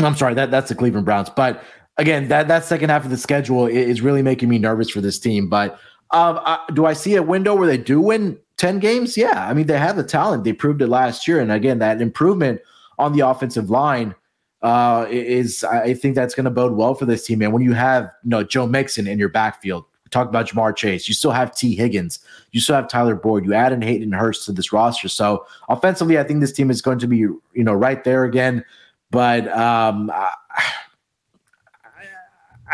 [0.00, 1.62] I'm sorry that that's the Cleveland Browns, but
[1.98, 5.18] again, that that second half of the schedule is really making me nervous for this
[5.18, 5.48] team.
[5.48, 5.78] But
[6.10, 6.40] um,
[6.72, 9.16] do I see a window where they do win ten games?
[9.16, 10.44] Yeah, I mean they have the talent.
[10.44, 12.62] They proved it last year, and again, that improvement
[12.98, 14.14] on the offensive line
[14.62, 17.42] uh, is I think that's going to bode well for this team.
[17.42, 21.08] And when you have you know Joe Mixon in your backfield, talk about Ja'Marr Chase.
[21.08, 22.20] You still have Tee Higgins.
[22.52, 23.44] You still have Tyler Boyd.
[23.44, 25.08] You add in Hayden Hurst to this roster.
[25.08, 28.64] So offensively, I think this team is going to be, you know, right there again.
[29.10, 30.32] But um, I,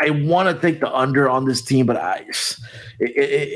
[0.00, 2.24] I want to take the under on this team, but I,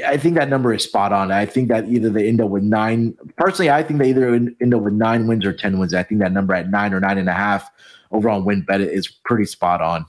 [0.06, 1.30] I think that number is spot on.
[1.30, 3.16] I think that either they end up with nine.
[3.36, 5.94] Personally, I think they either end up with nine wins or ten wins.
[5.94, 7.70] I think that number at nine or nine and a half
[8.12, 10.04] overall WynnBET is pretty spot on.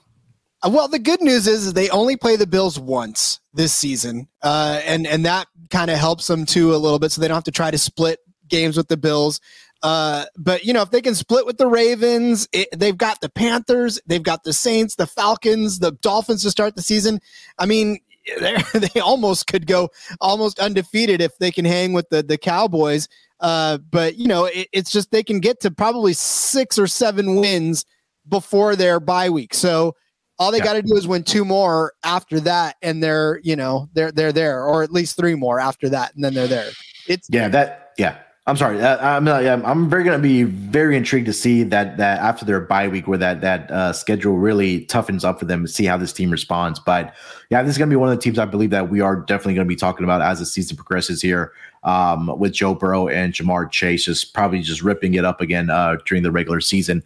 [0.61, 4.27] Uh, well, the good news is, is they only play the Bills once this season,
[4.41, 7.35] uh, and and that kind of helps them too a little bit, so they don't
[7.35, 9.41] have to try to split games with the Bills.
[9.81, 13.29] Uh, but you know, if they can split with the Ravens, it, they've got the
[13.29, 17.19] Panthers, they've got the Saints, the Falcons, the Dolphins to start the season.
[17.59, 17.99] I mean,
[18.73, 19.89] they almost could go
[20.21, 23.09] almost undefeated if they can hang with the the Cowboys.
[23.43, 27.35] Uh, but you know, it, it's just they can get to probably six or seven
[27.35, 27.85] wins
[28.27, 29.53] before their bye week.
[29.53, 29.95] So
[30.39, 30.63] all they yeah.
[30.63, 34.31] got to do is win two more after that, and they're you know they're they're
[34.31, 36.71] there, or at least three more after that, and then they're there.
[37.07, 38.19] It's yeah that yeah.
[38.45, 38.81] I'm sorry.
[38.81, 39.25] Uh, I'm
[39.65, 43.07] I'm very going to be very intrigued to see that that after their bye week,
[43.07, 46.77] where that that uh, schedule really toughens up for them see how this team responds.
[46.77, 47.15] But
[47.49, 49.15] yeah, this is going to be one of the teams I believe that we are
[49.15, 51.53] definitely going to be talking about as the season progresses here.
[51.83, 55.97] Um, with Joe Burrow and Ja'Marr Chase just probably just ripping it up again uh,
[56.05, 57.03] during the regular season.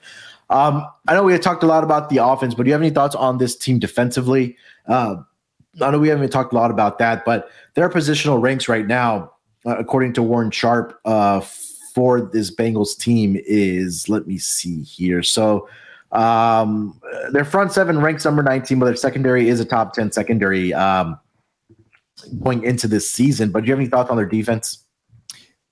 [0.50, 2.82] Um, I know we had talked a lot about the offense, but do you have
[2.82, 4.56] any thoughts on this team defensively?
[4.88, 5.18] Uh,
[5.82, 9.16] I know we haven't talked a lot about that, but their positional ranks right now,
[9.16, 9.28] uh,
[9.68, 11.42] according to Warren Sharp, uh,
[11.94, 15.24] for this Bengals team is let me see here.
[15.24, 15.68] So
[16.12, 17.02] Um,
[17.32, 21.20] their front seven ranks number 19, but their secondary is a top 10 secondary um,
[22.42, 23.52] going into this season.
[23.52, 24.86] But do you have any thoughts on their defense?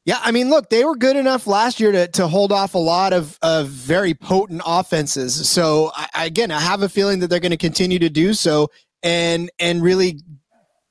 [0.04, 2.80] Yeah, I mean, look, they were good enough last year to, to hold off a
[2.80, 5.50] lot of, of very potent offenses.
[5.50, 8.70] So I, again, I have a feeling that they're going to continue to do so
[9.02, 10.20] and and really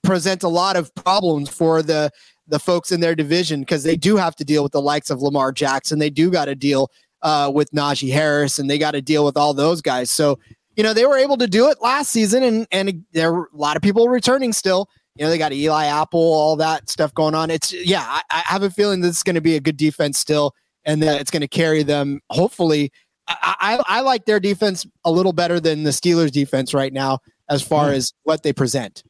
[0.03, 2.11] present a lot of problems for the
[2.47, 5.23] the folks in their division because they do have to deal with the likes of
[5.23, 5.99] Lamar Jackson.
[5.99, 6.91] They do got to deal
[7.23, 10.11] uh, with Najee Harris, and they got to deal with all those guys.
[10.11, 10.39] So
[10.77, 13.57] you know they were able to do it last season, and and there were a
[13.57, 14.89] lot of people returning still.
[15.17, 17.51] You know, they got Eli Apple, all that stuff going on.
[17.51, 20.19] It's yeah, I, I have a feeling this is going to be a good defense
[20.19, 22.21] still, and that it's going to carry them.
[22.31, 22.91] Hopefully,
[23.29, 27.21] I, I, I like their defense a little better than the Steelers' defense right now
[27.49, 27.95] as far mm.
[27.95, 29.03] as what they present.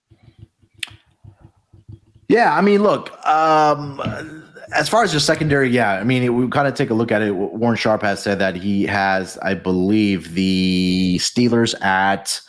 [2.35, 4.43] Yeah, I mean, look, um,
[4.75, 7.23] as far as the secondary, yeah, I mean, we kind of take a look at
[7.23, 7.31] it.
[7.31, 12.41] Warren Sharp has said that he has, I believe, the Steelers at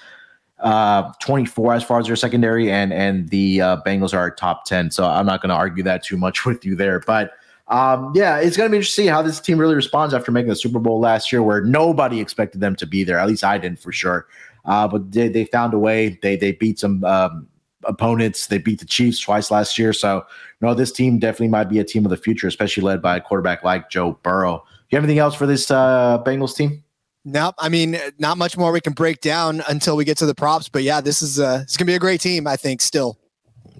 [0.58, 4.90] uh, 24 as far as their secondary, and and the uh, Bengals are top 10.
[4.90, 7.34] So I'm not going to argue that too much with you there, but.
[7.68, 10.56] Um, yeah, it's going to be interesting how this team really responds after making the
[10.56, 13.18] Super Bowl last year, where nobody expected them to be there.
[13.18, 14.28] At least I didn't for sure.
[14.66, 16.20] Uh, but they, they found a way.
[16.22, 17.48] They they beat some um,
[17.88, 18.48] opponents.
[18.48, 19.94] They beat the Chiefs twice last year.
[19.94, 20.26] So
[20.62, 23.22] no, this team definitely might be a team of the future, especially led by a
[23.22, 24.58] quarterback like Joe Burrow.
[24.58, 26.84] Do you have anything else for this uh, Bengals team?
[27.24, 30.36] No, I mean, not much more we can break down until we get to the
[30.36, 30.70] props.
[30.70, 32.46] But yeah, this is uh, it's gonna be a great team.
[32.48, 33.18] I think still.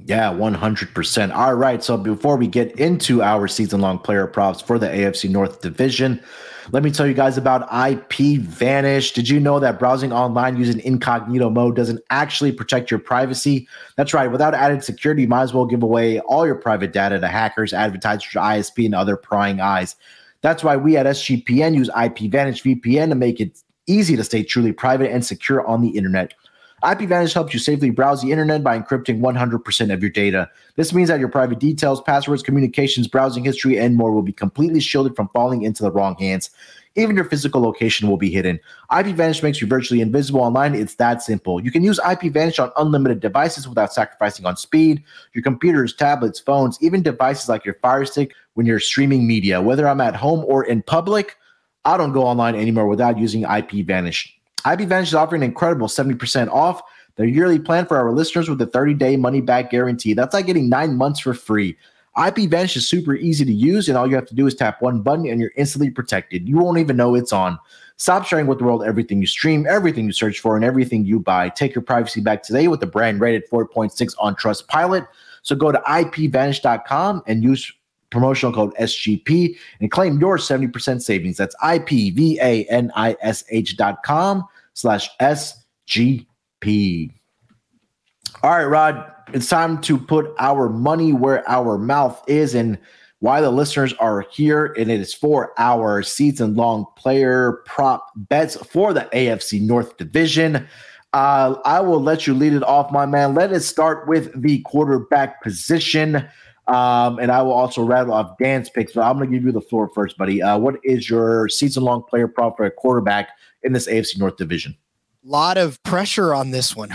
[0.08, 1.36] Yeah, 100%.
[1.36, 1.84] All right.
[1.84, 6.22] So before we get into our season long player props for the AFC North Division,
[6.72, 9.14] let me tell you guys about IPVanish.
[9.14, 13.68] Did you know that browsing online using incognito mode doesn't actually protect your privacy?
[13.96, 14.32] That's right.
[14.32, 17.74] Without added security, you might as well give away all your private data to hackers,
[17.74, 19.96] advertisers, ISP, and other prying eyes.
[20.42, 24.72] That's why we at SGPN use IPVanish VPN to make it easy to stay truly
[24.72, 26.34] private and secure on the internet.
[26.86, 30.48] IPVanish helps you safely browse the internet by encrypting 100% of your data.
[30.76, 34.80] This means that your private details, passwords, communications, browsing history, and more will be completely
[34.80, 36.52] shielded from falling into the wrong hands.
[36.94, 38.60] Even your physical location will be hidden.
[38.92, 40.76] IPVanish makes you virtually invisible online.
[40.76, 41.60] It's that simple.
[41.60, 45.04] You can use IPVanish on unlimited devices without sacrificing on speed.
[45.34, 49.60] Your computers, tablets, phones, even devices like your Fire Stick when you're streaming media.
[49.60, 51.36] Whether I'm at home or in public,
[51.84, 54.35] I don't go online anymore without using IPVanish.
[54.66, 56.82] IPVanish is offering an incredible 70% off
[57.16, 60.14] their yearly plan for our listeners with a 30-day money-back guarantee.
[60.14, 61.78] That's like getting nine months for free.
[62.18, 65.02] IPVanish is super easy to use, and all you have to do is tap one
[65.02, 66.48] button and you're instantly protected.
[66.48, 67.60] You won't even know it's on.
[67.98, 71.20] Stop sharing with the world everything you stream, everything you search for, and everything you
[71.20, 71.50] buy.
[71.50, 75.08] Take your privacy back today with the brand rated 4.6 on Trustpilot.
[75.44, 77.72] So go to ipvanish.com and use
[78.10, 81.38] promotional code SGP and claim your 70% savings.
[81.38, 82.14] That's ipvanish.com
[84.76, 87.12] slash SGP.
[88.44, 92.78] All right, Rod, it's time to put our money where our mouth is and
[93.20, 94.76] why the listeners are here.
[94.78, 100.68] And it is for our season long player prop bets for the AFC North Division.
[101.14, 103.34] Uh, I will let you lead it off, my man.
[103.34, 106.28] Let us start with the quarterback position.
[106.68, 109.52] Um, and I will also rattle off Dan's picks, but I'm going to give you
[109.52, 110.42] the floor first, buddy.
[110.42, 113.30] Uh, what is your season long player prop for a quarterback
[113.66, 114.76] in this AFC North division?
[115.26, 116.92] A lot of pressure on this one.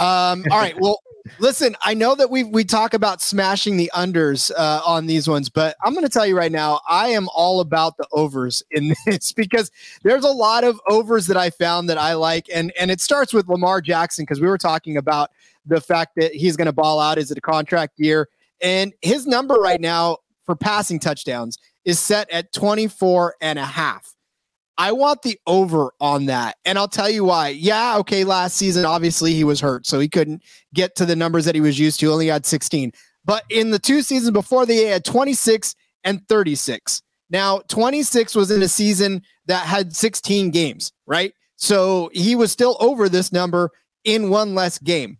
[0.00, 0.78] Um, all right.
[0.80, 1.00] Well,
[1.38, 5.48] listen, I know that we we talk about smashing the unders uh, on these ones,
[5.48, 8.94] but I'm going to tell you right now, I am all about the overs in
[9.06, 9.70] this because
[10.02, 13.32] there's a lot of overs that I found that I like, and and it starts
[13.32, 15.30] with Lamar Jackson because we were talking about
[15.66, 17.18] the fact that he's going to ball out.
[17.18, 18.28] Is it a contract year?
[18.60, 24.14] And his number right now for passing touchdowns is set at 24 and a half.
[24.78, 26.56] I want the over on that.
[26.64, 27.48] And I'll tell you why.
[27.48, 31.44] Yeah, okay, last season, obviously he was hurt, so he couldn't get to the numbers
[31.46, 32.92] that he was used to, only had 16.
[33.24, 35.74] But in the two seasons before, they had 26
[36.04, 37.02] and 36.
[37.28, 41.34] Now, 26 was in a season that had 16 games, right?
[41.56, 43.70] So he was still over this number
[44.04, 45.18] in one less game.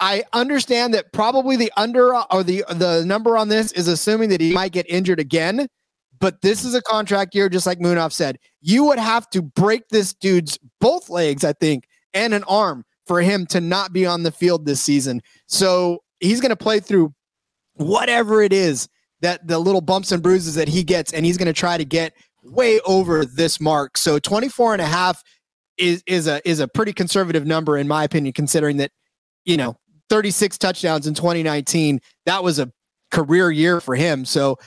[0.00, 4.40] I understand that probably the under or the the number on this is assuming that
[4.40, 5.68] he might get injured again,
[6.20, 8.38] but this is a contract year, just like Munaf said.
[8.60, 13.20] You would have to break this dude's both legs, I think, and an arm for
[13.20, 15.22] him to not be on the field this season.
[15.46, 17.14] So he's going to play through
[17.74, 18.88] whatever it is
[19.20, 21.84] that the little bumps and bruises that he gets, and he's going to try to
[21.84, 23.96] get way over this mark.
[23.96, 25.22] So 24 and a half
[25.76, 28.90] is is a is a pretty conservative number in my opinion, considering that
[29.44, 29.76] you know
[30.08, 32.00] 36 touchdowns in 2019.
[32.26, 32.72] That was a
[33.10, 34.24] career year for him.
[34.24, 34.58] So,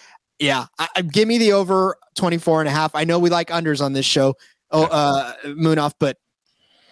[0.42, 2.96] yeah, I, give me the over 24 and a half.
[2.96, 4.36] I know we like unders on this show,
[4.72, 6.18] oh, uh, Munaf, but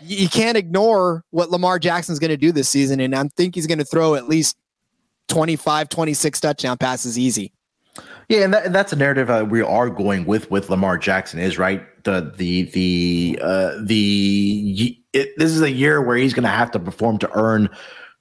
[0.01, 2.99] you can't ignore what Lamar Jackson's going to do this season.
[2.99, 4.55] And I think he's going to throw at least
[5.29, 7.51] 25, 26 touchdown passes easy.
[8.29, 11.39] Yeah, and, that, and that's a narrative uh, we are going with with Lamar Jackson
[11.39, 11.83] is right.
[12.03, 16.69] The the the uh, the it, this is a year where he's going to have
[16.71, 17.69] to perform to earn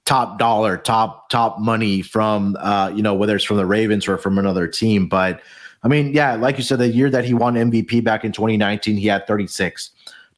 [0.09, 4.17] top dollar, top top money from uh, you know whether it's from the Ravens or
[4.17, 5.07] from another team.
[5.07, 5.39] But
[5.83, 8.97] I mean, yeah, like you said, the year that he won MVP back in 2019,
[8.97, 9.91] he had 36.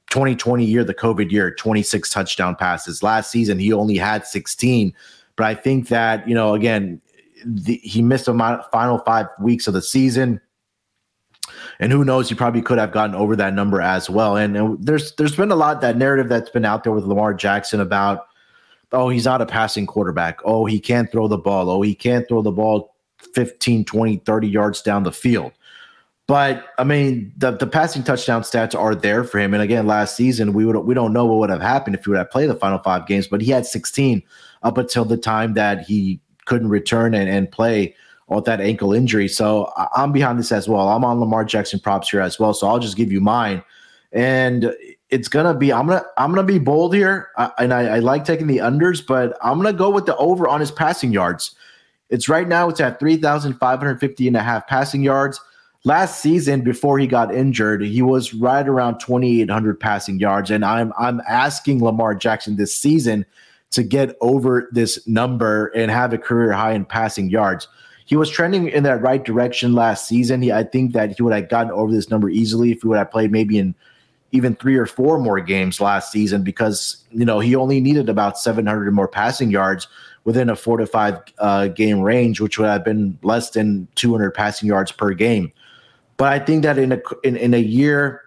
[0.09, 3.01] 2020 year, the COVID year, 26 touchdown passes.
[3.01, 4.93] Last season, he only had 16.
[5.37, 6.99] But I think that, you know, again,
[7.45, 10.41] the, he missed the final five weeks of the season.
[11.79, 14.35] And who knows, he probably could have gotten over that number as well.
[14.35, 17.33] And, and there's there's been a lot that narrative that's been out there with Lamar
[17.33, 18.27] Jackson about,
[18.91, 20.39] oh, he's not a passing quarterback.
[20.43, 21.69] Oh, he can't throw the ball.
[21.69, 22.95] Oh, he can't throw the ball
[23.33, 25.51] 15, 20, 30 yards down the field.
[26.27, 29.53] But I mean, the the passing touchdown stats are there for him.
[29.53, 32.09] And again, last season we would we don't know what would have happened if he
[32.09, 34.23] would have played the final five games, but he had 16
[34.63, 37.93] up until the time that he couldn't return and, and play
[38.27, 39.27] with that ankle injury.
[39.27, 40.87] So I'm behind this as well.
[40.87, 42.53] I'm on Lamar Jackson props here as well.
[42.53, 43.61] So I'll just give you mine.
[44.13, 44.73] And
[45.11, 48.23] it's gonna be I'm gonna I'm gonna be bold here, I, and I, I like
[48.23, 51.53] taking the unders, but I'm gonna go with the over on his passing yards.
[52.09, 55.39] It's right now it's at 3,550 and a half passing yards.
[55.83, 60.49] Last season, before he got injured, he was right around 2,800 passing yards.
[60.49, 63.25] And I'm I'm asking Lamar Jackson this season
[63.71, 67.67] to get over this number and have a career high in passing yards.
[68.05, 70.41] He was trending in that right direction last season.
[70.41, 72.97] He, I think that he would have gotten over this number easily if he would
[72.97, 73.73] have played maybe in
[74.31, 78.37] even three or four more games last season because you know he only needed about
[78.37, 79.87] 700 more passing yards
[80.23, 84.31] within a four to five uh, game range, which would have been less than 200
[84.31, 85.51] passing yards per game.
[86.17, 88.21] But I think that in a in, in a year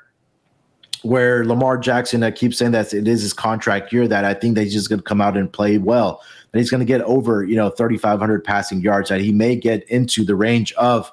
[1.02, 4.54] where Lamar Jackson, I keep saying that it is his contract year, that I think
[4.54, 6.22] that he's just going to come out and play well.
[6.50, 9.10] That he's going to get over, you know, 3,500 passing yards.
[9.10, 11.12] That he may get into the range of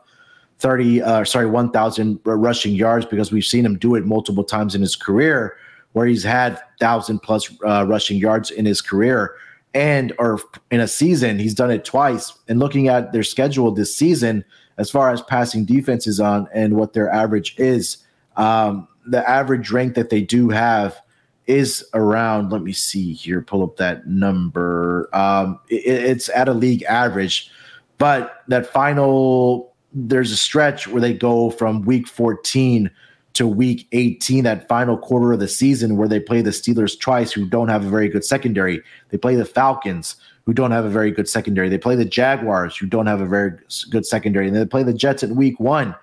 [0.62, 4.82] 30, uh, sorry, 1,000 rushing yards because we've seen him do it multiple times in
[4.82, 5.57] his career,
[5.93, 9.36] where he's had thousand plus uh, rushing yards in his career,
[9.74, 10.39] and or
[10.70, 12.34] in a season he's done it twice.
[12.47, 14.45] And looking at their schedule this season
[14.78, 17.97] as far as passing defenses on and what their average is.
[18.38, 21.01] Um, the average rank that they do have
[21.47, 25.09] is around, let me see here, pull up that number.
[25.14, 27.49] Um, it, it's at a league average,
[27.97, 32.89] but that final, there's a stretch where they go from week 14
[33.34, 37.32] to week 18, that final quarter of the season where they play the Steelers twice,
[37.32, 38.82] who don't have a very good secondary.
[39.10, 41.70] They play the Falcons, who don't have a very good secondary.
[41.70, 43.54] They play the Jaguars, who don't have a very
[43.89, 45.96] good secondary, and they play the Jets in Week One,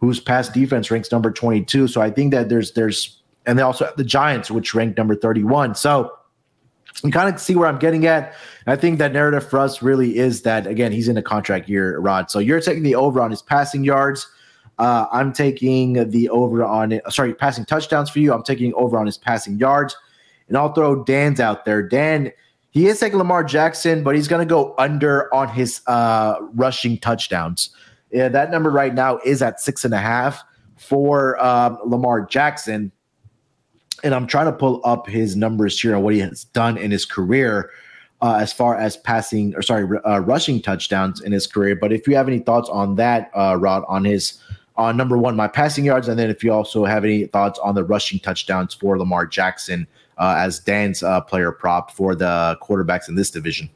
[0.00, 1.88] whose pass defense ranks number 22.
[1.88, 5.14] So I think that there's there's and they also have the Giants, which rank number
[5.14, 5.76] 31.
[5.76, 6.12] So
[7.02, 8.34] you kind of see where I'm getting at.
[8.66, 11.98] I think that narrative for us really is that again he's in a contract year,
[11.98, 12.30] Rod.
[12.30, 14.28] So you're taking the over on his passing yards.
[14.78, 17.02] Uh, I'm taking the over on it.
[17.10, 18.32] Sorry, passing touchdowns for you.
[18.32, 19.96] I'm taking over on his passing yards,
[20.48, 21.82] and I'll throw Dan's out there.
[21.82, 22.32] Dan
[22.76, 26.98] he is taking Lamar Jackson, but he's going to go under on his uh, rushing
[26.98, 27.70] touchdowns.
[28.12, 30.44] Yeah, that number right now is at six and a half
[30.76, 32.92] for um, Lamar Jackson.
[34.06, 36.92] And I'm trying to pull up his numbers here on what he has done in
[36.92, 37.70] his career
[38.22, 41.74] uh, as far as passing or sorry, uh, rushing touchdowns in his career.
[41.74, 44.40] But if you have any thoughts on that, uh, Rod, on his
[44.76, 47.74] on number one, my passing yards, and then if you also have any thoughts on
[47.74, 49.88] the rushing touchdowns for Lamar Jackson
[50.18, 53.68] uh, as Dan's uh, player prop for the quarterbacks in this division.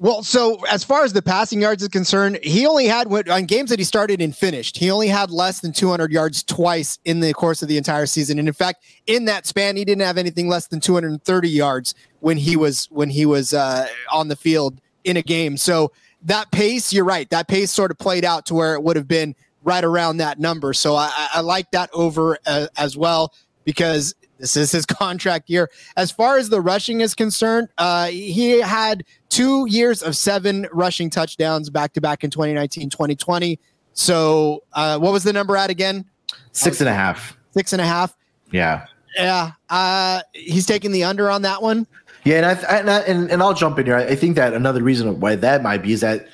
[0.00, 3.70] Well, so as far as the passing yards is concerned, he only had on games
[3.70, 4.76] that he started and finished.
[4.76, 8.38] He only had less than 200 yards twice in the course of the entire season,
[8.38, 12.36] and in fact, in that span, he didn't have anything less than 230 yards when
[12.36, 15.56] he was when he was uh, on the field in a game.
[15.56, 15.90] So
[16.22, 19.08] that pace, you're right, that pace sort of played out to where it would have
[19.08, 19.34] been
[19.64, 20.72] right around that number.
[20.72, 23.34] So I, I like that over uh, as well
[23.64, 25.70] because this is his contract year.
[25.96, 31.10] As far as the rushing is concerned, uh, he had two years of seven rushing
[31.10, 33.58] touchdowns back to back in 2019, 2020.
[33.92, 36.04] So, uh, what was the number at again?
[36.52, 37.36] Six and a half.
[37.52, 38.16] Six and a half.
[38.52, 38.86] Yeah.
[39.16, 39.52] Yeah.
[39.68, 41.86] Uh, he's taking the under on that one.
[42.24, 43.96] Yeah, and I, and, I, and, and I'll jump in here.
[43.96, 46.28] I think that another reason why that might be is that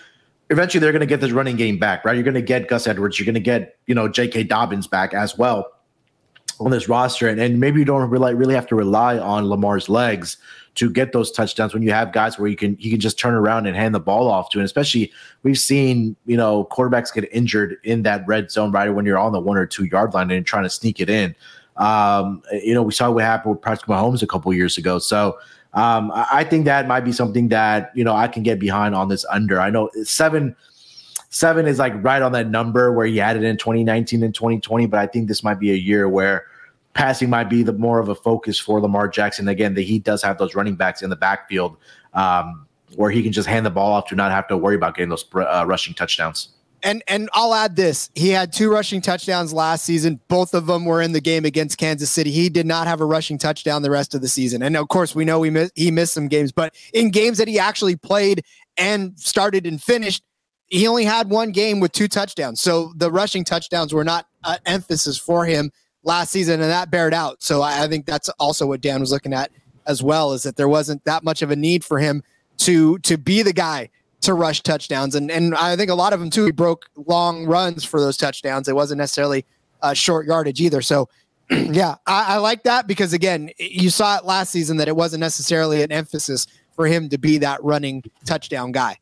[0.51, 2.15] eventually they're going to get this running game back, right?
[2.15, 4.45] You're going to get Gus Edwards, you're going to get you know J.K.
[4.45, 5.71] Dobbins back as well
[6.61, 9.89] on this roster, and, and maybe you don't really really have to rely on Lamar's
[9.89, 10.37] legs
[10.75, 13.35] to get those touchdowns when you have guys where you can you can just turn
[13.35, 15.13] around and hand the ball off to, and especially
[15.43, 19.33] we've seen you know quarterbacks get injured in that red zone right when you're on
[19.33, 21.35] the one or two yard line and trying to sneak it in.
[21.77, 24.99] Um, you know, we saw what happened with Patrick Mahomes a couple years ago.
[24.99, 25.39] So
[25.75, 29.09] um, I think that might be something that you know I can get behind on
[29.09, 29.61] this under.
[29.61, 30.55] I know seven
[31.31, 34.87] seven is like right on that number where he had it in 2019 and 2020,
[34.87, 36.47] but I think this might be a year where
[36.95, 39.49] passing might be the more of a focus for Lamar Jackson.
[39.49, 41.77] Again, that he does have those running backs in the backfield
[42.15, 42.67] um,
[42.97, 45.11] where he can just hand the ball off to not have to worry about getting
[45.11, 46.49] those uh, rushing touchdowns.
[46.83, 50.21] And and I'll add this: he had two rushing touchdowns last season.
[50.29, 52.31] Both of them were in the game against Kansas City.
[52.31, 54.63] He did not have a rushing touchdown the rest of the season.
[54.63, 57.49] And of course, we know he missed he missed some games, but in games that
[57.49, 58.45] he actually played
[58.77, 60.23] and started and finished,
[60.67, 62.61] he only had one game with two touchdowns.
[62.61, 65.71] So the rushing touchdowns were not an emphasis for him
[66.05, 67.43] last season, and that bared out.
[67.43, 69.51] So I, I think that's also what Dan was looking at
[69.87, 72.23] as well, is that there wasn't that much of a need for him
[72.59, 73.91] to to be the guy
[74.23, 75.15] to rush touchdowns.
[75.15, 78.17] And and I think a lot of them too, he broke long runs for those
[78.17, 78.69] touchdowns.
[78.69, 79.45] It wasn't necessarily
[79.83, 80.83] uh, short yardage either.
[80.83, 81.09] So
[81.51, 85.21] yeah, I, I, like that because again, you saw it last season that it wasn't
[85.21, 88.97] necessarily an emphasis for him to be that running touchdown guy.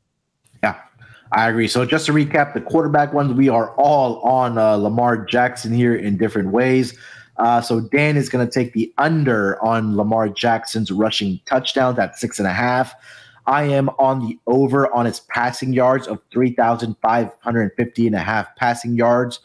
[1.32, 1.66] I agree.
[1.66, 5.94] So just to recap, the quarterback ones, we are all on uh, Lamar Jackson here
[5.94, 6.96] in different ways.
[7.38, 12.18] Uh, so Dan is going to take the under on Lamar Jackson's rushing touchdowns at
[12.18, 12.94] six and a half.
[13.46, 18.94] I am on the over on its passing yards of 3,550 and a half passing
[18.94, 19.40] yards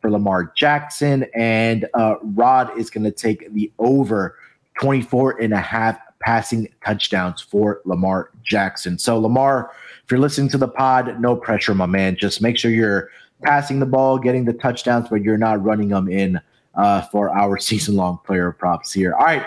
[0.00, 1.26] for Lamar Jackson.
[1.34, 4.38] And uh, Rod is going to take the over
[4.80, 8.98] 24 and a half passing touchdowns for Lamar Jackson.
[8.98, 9.72] So, Lamar,
[10.12, 12.16] you're listening to the pod, no pressure, my man.
[12.16, 13.08] Just make sure you're
[13.42, 16.40] passing the ball, getting the touchdowns, but you're not running them in
[16.74, 19.14] uh, for our season long player props here.
[19.14, 19.46] All right.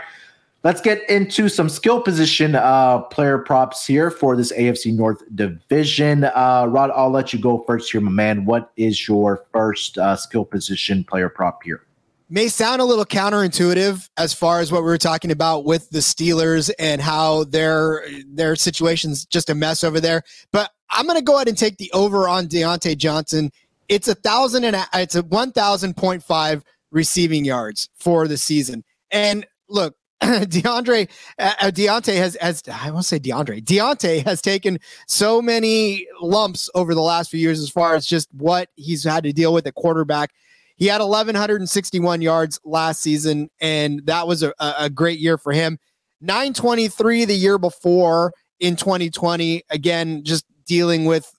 [0.64, 6.24] Let's get into some skill position uh, player props here for this AFC North division.
[6.24, 8.46] Uh, Rod, I'll let you go first here, my man.
[8.46, 11.85] What is your first uh, skill position player prop here?
[12.28, 16.00] May sound a little counterintuitive as far as what we were talking about with the
[16.00, 20.24] Steelers and how their their situation's just a mess over there.
[20.52, 23.52] But I'm going to go ahead and take the over on Diontae Johnson.
[23.90, 28.38] It's a thousand and a, it's a one thousand point five receiving yards for the
[28.38, 28.84] season.
[29.12, 31.08] And look, DeAndre
[31.38, 36.72] uh, uh, Diontae has as I won't say DeAndre Diontae has taken so many lumps
[36.74, 39.68] over the last few years as far as just what he's had to deal with
[39.68, 40.32] at quarterback.
[40.76, 45.78] He had 1161 yards last season, and that was a, a great year for him.
[46.22, 49.64] 923 the year before in 2020.
[49.70, 51.32] Again, just dealing with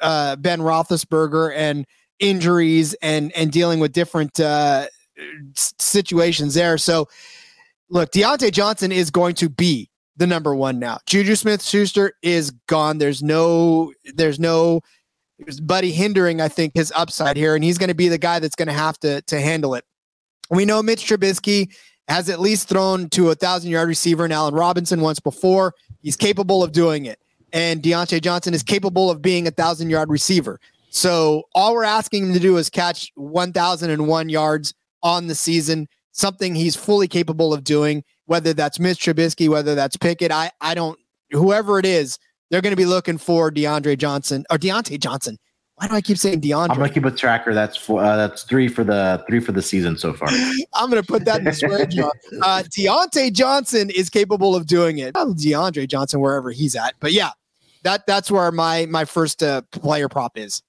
[0.00, 1.86] uh, Ben Roethlisberger and
[2.20, 4.86] injuries and and dealing with different uh,
[5.56, 6.78] situations there.
[6.78, 7.08] So
[7.88, 10.98] look, Diontae Johnson is going to be the number one now.
[11.06, 12.98] Juju Smith Schuster is gone.
[12.98, 14.80] There's no, there's no
[15.62, 17.54] buddy hindering, I think, his upside here.
[17.54, 19.84] And he's going to be the guy that's going to have to to handle it.
[20.50, 21.74] We know Mitch Trubisky
[22.08, 25.74] has at least thrown to a thousand yard receiver in Allen Robinson once before.
[26.02, 27.18] He's capable of doing it.
[27.52, 30.60] And Diontae Johnson is capable of being a thousand yard receiver.
[30.90, 36.54] So all we're asking him to do is catch 1,001 yards on the season something
[36.54, 40.32] he's fully capable of doing, whether that's Mitch Trubisky, whether that's Pickett.
[40.32, 40.98] I, I don't,
[41.32, 42.18] whoever it is,
[42.50, 45.38] they're going to be looking for DeAndre Johnson or Diontae Johnson.
[45.76, 46.70] Why do I keep saying DeAndre?
[46.70, 47.52] I'm gonna keep a tracker.
[47.52, 50.28] That's for uh, that's three for the three for the season so far.
[50.74, 52.12] I'm gonna put that in the swear jar.
[52.42, 55.14] Uh, Diontae Johnson is capable of doing it.
[55.14, 57.30] DeAndre Johnson wherever he's at, but yeah,
[57.82, 60.62] that that's where my my first uh, player prop is.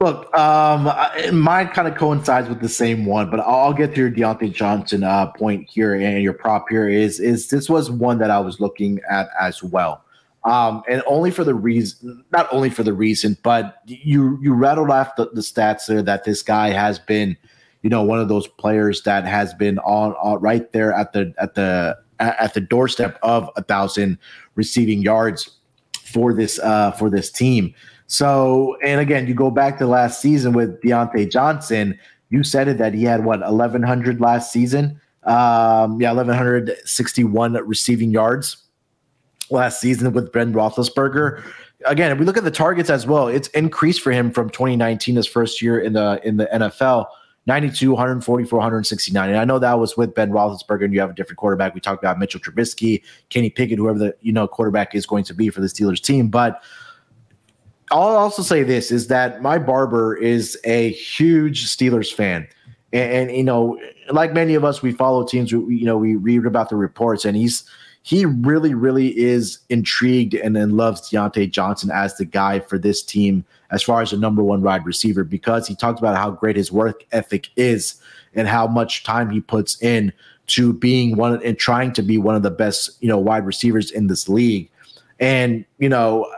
[0.00, 0.90] Look, um,
[1.32, 5.04] mine kind of coincides with the same one, but I'll get to your Diontae Johnson
[5.04, 8.58] uh, point here and your prop here is is this was one that I was
[8.58, 10.04] looking at as well,
[10.44, 14.90] um, and only for the reason, not only for the reason, but you you rattled
[14.90, 17.36] off the, the stats there that this guy has been,
[17.82, 21.32] you know, one of those players that has been on, on right there at the
[21.38, 24.18] at the at the doorstep of a thousand
[24.56, 25.58] receiving yards
[26.04, 27.72] for this uh, for this team.
[28.08, 31.98] So, and again, you go back to last season with Diontae Johnson.
[32.30, 35.00] You said it that he had what 1100 last season.
[35.22, 38.61] Um, yeah, 1161 receiving yards
[39.50, 41.42] last season with Ben Roethlisberger.
[41.84, 45.16] Again, if we look at the targets as well, it's increased for him from 2019,
[45.16, 47.06] his first year in the in the NFL.
[47.46, 49.28] 92, 144, 169.
[49.28, 51.74] And I know that was with Ben Roethlisberger, and you have a different quarterback.
[51.74, 55.34] We talked about Mitchell Trubisky, Kenny Pickett, whoever the you know quarterback is going to
[55.34, 56.28] be for the Steelers team.
[56.28, 56.62] But
[57.92, 62.48] I'll also say this is that my barber is a huge Steelers fan.
[62.94, 63.78] And, and, you know,
[64.10, 65.52] like many of us, we follow teams.
[65.52, 67.64] We, you know, we read about the reports, and he's
[68.02, 73.02] he really, really is intrigued and then loves Diontae Johnson as the guy for this
[73.02, 76.56] team as far as the number one wide receiver because he talked about how great
[76.56, 77.94] his work ethic is
[78.34, 80.12] and how much time he puts in
[80.48, 83.90] to being one and trying to be one of the best, you know, wide receivers
[83.90, 84.68] in this league.
[85.20, 86.30] And, you know,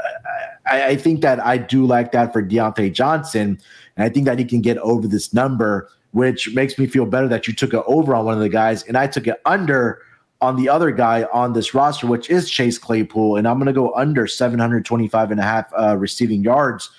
[0.67, 3.59] I, I think that I do like that for Diontae Johnson.
[3.97, 7.27] And I think that he can get over this number, which makes me feel better
[7.29, 10.03] that you took it over on one of the guys and I took it under
[10.45, 13.37] on the other guy on this roster, which is Chase Claypool.
[13.37, 16.91] And I'm going to go under 725 and a half uh, receiving yards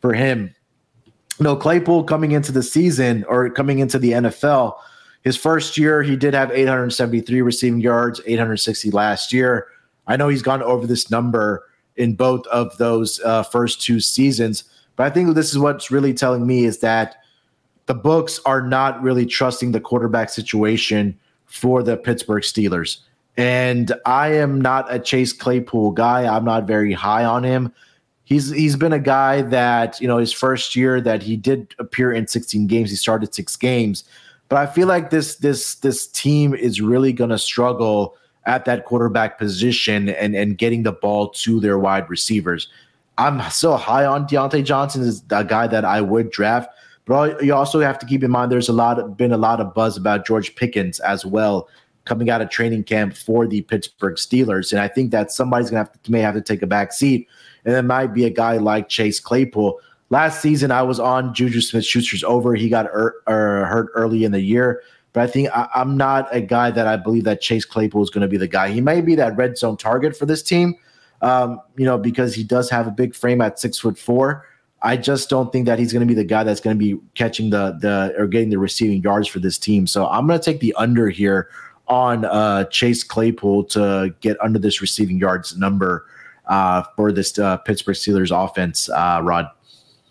[0.00, 0.54] for him.
[1.38, 4.76] no, Claypool coming into the season or coming into the NFL,
[5.22, 9.68] his first year, he did have 873 receiving yards, 860 last year.
[10.06, 14.64] I know he's gone over this number in both of those uh, first two seasons.
[14.96, 17.16] But I think this is what's really telling me is that
[17.86, 21.18] the books are not really trusting the quarterback situation
[21.54, 22.98] for the Pittsburgh Steelers.
[23.36, 26.26] And I am not a Chase Claypool guy.
[26.26, 27.72] I'm not very high on him.
[28.24, 32.12] He's he's been a guy that, you know, his first year that he did appear
[32.12, 34.02] in 16 games, he started 6 games.
[34.48, 38.84] But I feel like this this this team is really going to struggle at that
[38.84, 42.68] quarterback position and, and getting the ball to their wide receivers.
[43.16, 46.68] I'm so high on Diontae Johnson is a guy that I would draft,
[47.06, 49.60] but you also have to keep in mind there's a lot of, been a lot
[49.60, 51.68] of buzz about George Pickens as well
[52.04, 55.84] coming out of training camp for the Pittsburgh Steelers, and I think that somebody's gonna
[55.84, 57.28] have to may have to take a back seat,
[57.64, 59.80] and it might be a guy like Chase Claypool.
[60.10, 62.54] Last season, I was on Juju Smith Schuster's over.
[62.54, 64.82] He got er, er, hurt early in the year.
[65.14, 68.10] But I think I, am not a guy that I believe that Chase Claypool is
[68.10, 68.70] going to be the guy.
[68.70, 70.74] He may be that red zone target for this team,
[71.22, 74.44] um, you know, because he does have a big frame at six foot four.
[74.84, 77.00] I just don't think that he's going to be the guy that's going to be
[77.14, 79.86] catching the the or getting the receiving yards for this team.
[79.86, 81.48] So I'm going to take the under here
[81.88, 86.06] on uh, Chase Claypool to get under this receiving yards number
[86.46, 88.88] uh, for this uh, Pittsburgh Steelers offense.
[88.90, 89.46] Uh, Rod.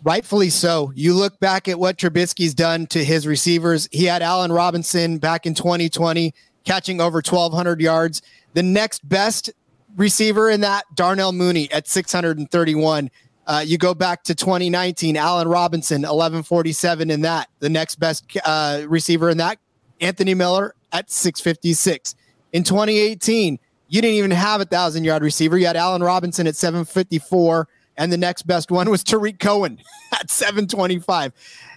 [0.02, 0.92] Rightfully so.
[0.94, 3.88] You look back at what Trubisky's done to his receivers.
[3.90, 8.22] He had Allen Robinson back in 2020 catching over 1,200 yards.
[8.54, 9.50] The next best
[9.96, 13.10] receiver in that, Darnell Mooney at 631.
[13.46, 17.48] Uh, you go back to 2019, Allen Robinson, 1147 in that.
[17.58, 19.58] The next best uh, receiver in that,
[20.00, 22.14] Anthony Miller at 656.
[22.52, 25.58] In 2018, you didn't even have a thousand yard receiver.
[25.58, 29.78] You had Allen Robinson at 754 and the next best one was Tarik Cohen
[30.12, 31.32] at 725.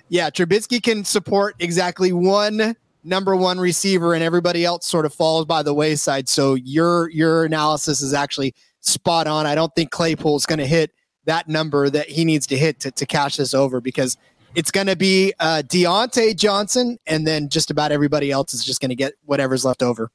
[0.09, 5.45] Yeah, Trubisky can support exactly one number one receiver, and everybody else sort of falls
[5.45, 6.29] by the wayside.
[6.29, 9.45] So your your analysis is actually spot on.
[9.45, 10.91] I don't think Claypool is going to hit
[11.27, 14.17] that number that he needs to hit to, to cash this over because
[14.55, 18.81] it's going to be uh, Diontae Johnson, and then just about everybody else is just
[18.81, 20.09] going to get whatever's left over.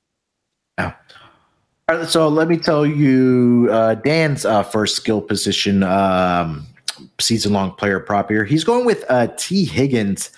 [0.78, 0.94] Yeah
[2.06, 6.66] so let me tell you uh, Dan's uh, first skill position um,
[7.20, 8.44] season long player prop here.
[8.44, 10.30] He's going with uh, Tee Higgins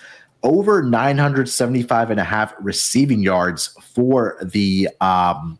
[0.43, 5.57] over 975 and a half receiving yards for the um,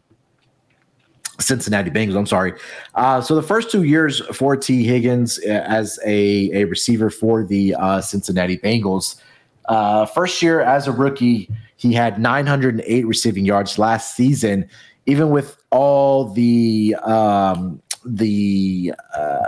[1.39, 2.17] Cincinnati Bengals.
[2.17, 2.53] I'm sorry.
[2.95, 7.43] Uh, so the first two years for Tee Higgins uh, as a, a receiver for
[7.43, 9.21] the uh, Cincinnati Bengals.
[9.65, 14.69] Uh, first year as a rookie, he had 908 receiving yards last season
[15.05, 19.41] even with all the um, the uh,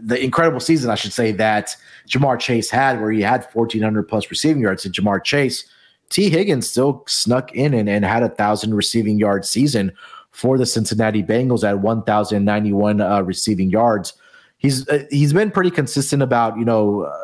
[0.00, 1.76] the incredible season, I should say that
[2.08, 4.84] Ja'Marr Chase had, where he had 1,400 plus receiving yards.
[4.84, 5.64] And Ja'Marr Chase,
[6.10, 9.92] Tee Higgins still snuck in and, and had a thousand receiving yard season
[10.34, 14.14] for the Cincinnati Bengals at 1,091 uh, receiving yards.
[14.58, 17.16] He's uh, he's been pretty consistent about you know uh,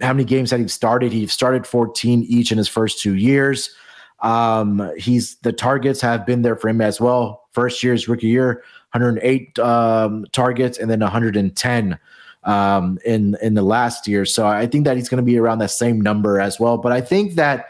[0.00, 1.12] how many games that he's started.
[1.12, 3.74] He started 14 each in his first two years.
[4.20, 7.48] Um, he's the targets have been there for him as well.
[7.50, 8.62] First year's rookie year,
[8.92, 11.98] 108 um, targets, and then 110
[12.44, 14.24] um, in in the last year.
[14.24, 16.78] So I think that he's going to be around that same number as well.
[16.78, 17.66] But I think that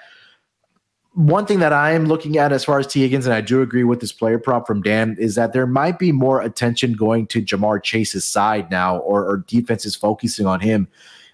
[1.14, 3.60] one thing that I am looking at as far as Tee Higgins, and I do
[3.60, 7.26] agree with this player prop from Dan, is that there might be more attention going
[7.28, 9.44] to Ja'Marr Chase's side now, or, or
[10.00, 10.88] focusing on him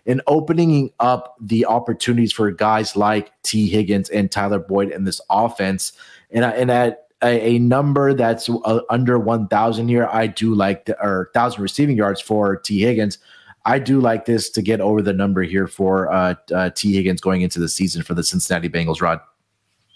[0.04, 5.20] and opening up the opportunities for guys like Tee Higgins and Tyler Boyd in this
[5.30, 5.92] offense.
[6.30, 11.00] And, and at a, a number that's uh, under 1,000 here, I do like the,
[11.00, 12.80] or 1,000 receiving yards for T.
[12.80, 13.18] Higgins.
[13.64, 17.20] I do like this to get over the number here for uh, uh, Tee Higgins
[17.20, 19.20] going into the season for the Cincinnati Bengals, Rod.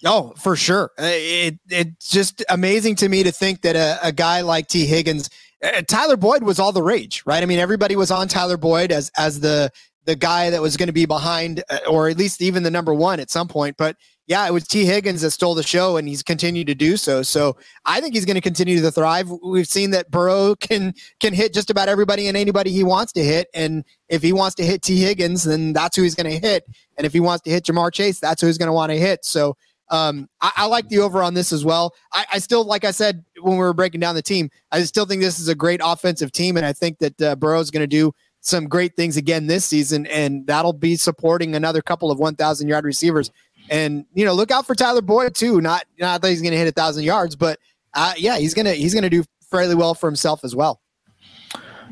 [0.05, 0.91] Oh, for sure.
[0.99, 4.87] Uh, it, it's just amazing to me to think that a, a guy like Tee
[4.87, 5.31] Higgins,
[5.63, 7.43] uh, Tyler Boyd was all the rage, right?
[7.43, 9.71] I mean, everybody was on Tyler Boyd as as the
[10.05, 12.93] the guy that was going to be behind, uh, or at least even the number
[12.93, 13.77] one at some point.
[13.77, 13.97] But
[14.27, 17.23] yeah, it was Tee Higgins that stole the show, and he's continued to do so.
[17.23, 19.31] So I think he's going to continue to thrive.
[19.45, 23.23] We've seen that Burrow can can hit just about everybody and anybody he wants to
[23.23, 26.45] hit, and if he wants to hit Tee Higgins, then that's who he's going to
[26.45, 26.65] hit.
[26.97, 28.99] And if he wants to hit Ja'Marr Chase, that's who he's going to want to
[28.99, 29.25] hit.
[29.25, 29.57] So
[29.93, 31.95] um, I, I, like the over on this as well.
[32.15, 35.05] I, I, still, like I said when we were breaking down the team, I still
[35.05, 37.83] think this is a great offensive team, and I think that uh, Burrow is going
[37.83, 42.19] to do some great things again this season, and that'll be supporting another couple of
[42.19, 43.31] 1,000 yard receivers.
[43.71, 45.61] And you know, look out for Tyler Boyd too.
[45.61, 47.61] Not not that he's going to hit a thousand yards, but
[47.95, 50.81] uh, yeah, he's gonna he's gonna do fairly well for himself as well.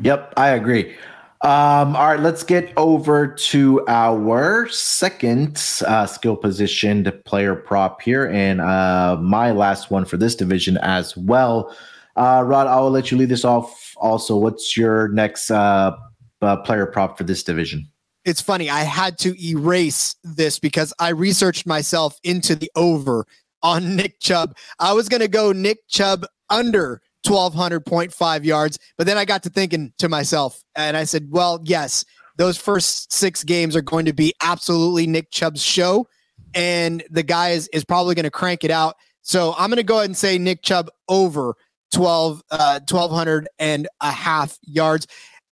[0.02, 0.96] Yep, I agree.
[1.42, 8.28] Um, all right, let's get over to our second uh, skill positioned player prop here,
[8.28, 11.74] and uh, my last one for this division as well.
[12.14, 13.94] Uh, Rod, I will let you lead this off.
[13.96, 15.96] Also, what's your next uh,
[16.42, 17.88] uh, player prop for this division?
[18.26, 18.68] It's funny.
[18.68, 23.26] I had to erase this because I researched myself into the over
[23.62, 24.54] on Nick Chubb.
[24.78, 28.78] I was going to go Nick Chubb under 1200.5 yards.
[28.96, 32.04] But then I got to thinking to myself, and I said, well, yes,
[32.36, 36.08] those first six games are going to be absolutely Nick Chubb's show.
[36.54, 38.96] And the guy is, is probably going to crank it out.
[39.22, 41.54] So I'm going to go ahead and say Nick Chubb over
[41.92, 45.06] 12, uh, 1200 and a half yards.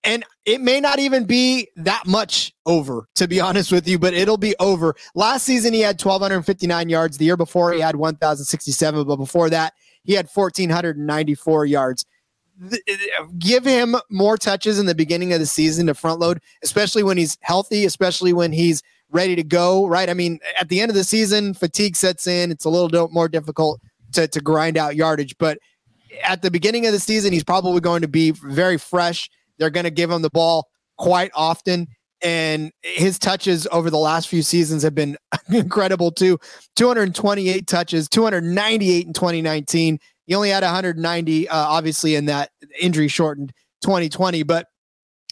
[0.04, 4.14] And it may not even be that much over, to be honest with you, but
[4.14, 4.96] it'll be over.
[5.16, 7.18] Last season, he had 1,259 yards.
[7.18, 9.06] The year before, he had 1,067.
[9.06, 9.74] But before that,
[10.08, 12.06] he had 1,494 yards.
[12.72, 12.96] Eh,
[13.38, 17.18] give him more touches in the beginning of the season to front load, especially when
[17.18, 18.82] he's healthy, especially when he's
[19.12, 20.10] ready to go, right?
[20.10, 22.50] I mean, at the end of the season, fatigue sets in.
[22.50, 23.82] It's a little more difficult
[24.14, 25.38] to, to grind out yardage.
[25.38, 25.60] But
[26.24, 29.30] at the beginning of the season, he's probably going to be very fresh.
[29.58, 31.88] They're going to give him the ball quite often
[32.24, 35.18] and his touches over the last few seasons have been
[35.50, 36.38] incredible too.
[36.76, 43.54] 228 touches 298 in 2019 he only had 190 uh, obviously in that injury shortened
[43.82, 44.68] 2020 but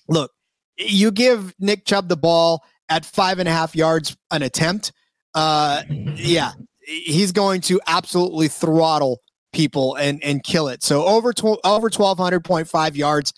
[0.08, 0.32] look
[0.78, 4.92] you give nick chubb the ball at five and a half yards an attempt
[5.34, 6.52] uh, yeah
[6.86, 9.22] he's going to absolutely throttle
[9.56, 10.84] people and and kill it.
[10.84, 13.34] So over tw- over 1200.5 yards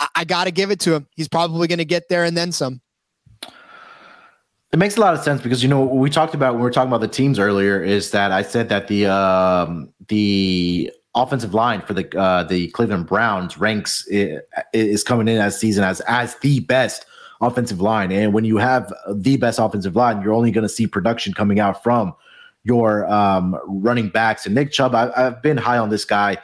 [0.00, 1.06] I, I got to give it to him.
[1.14, 2.80] He's probably going to get there and then some.
[4.72, 6.64] It makes a lot of sense because you know what we talked about when we
[6.64, 11.54] were talking about the teams earlier is that I said that the um, the offensive
[11.54, 16.36] line for the uh, the Cleveland Browns ranks is coming in as season as as
[16.36, 17.04] the best
[17.40, 20.86] offensive line, and when you have the best offensive line, you're only going to see
[20.86, 22.14] production coming out from
[22.62, 24.46] your um, running backs.
[24.46, 26.38] And Nick Chubb, I, I've been high on this guy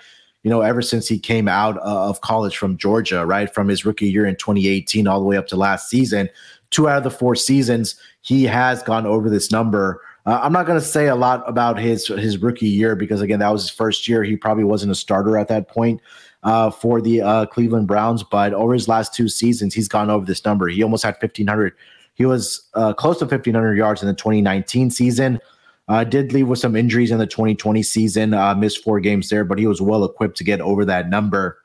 [0.46, 3.52] you know, ever since he came out uh, of college from Georgia, right?
[3.52, 6.28] From his rookie year in 2018 all the way up to last season,
[6.70, 10.00] two out of the four seasons, he has gone over this number.
[10.24, 13.40] Uh, I'm not going to say a lot about his his rookie year because again,
[13.40, 14.22] that was his first year.
[14.22, 16.00] He probably wasn't a starter at that point
[16.44, 20.24] uh, for the uh, Cleveland Browns, but over his last two seasons, he's gone over
[20.24, 20.68] this number.
[20.68, 21.72] He almost had 1,500.
[22.14, 25.40] He was uh, close to 1,500 yards in the 2019 season.
[25.88, 29.44] Uh, did leave with some injuries in the 2020 season, uh, missed four games there,
[29.44, 31.58] but he was well equipped to get over that number.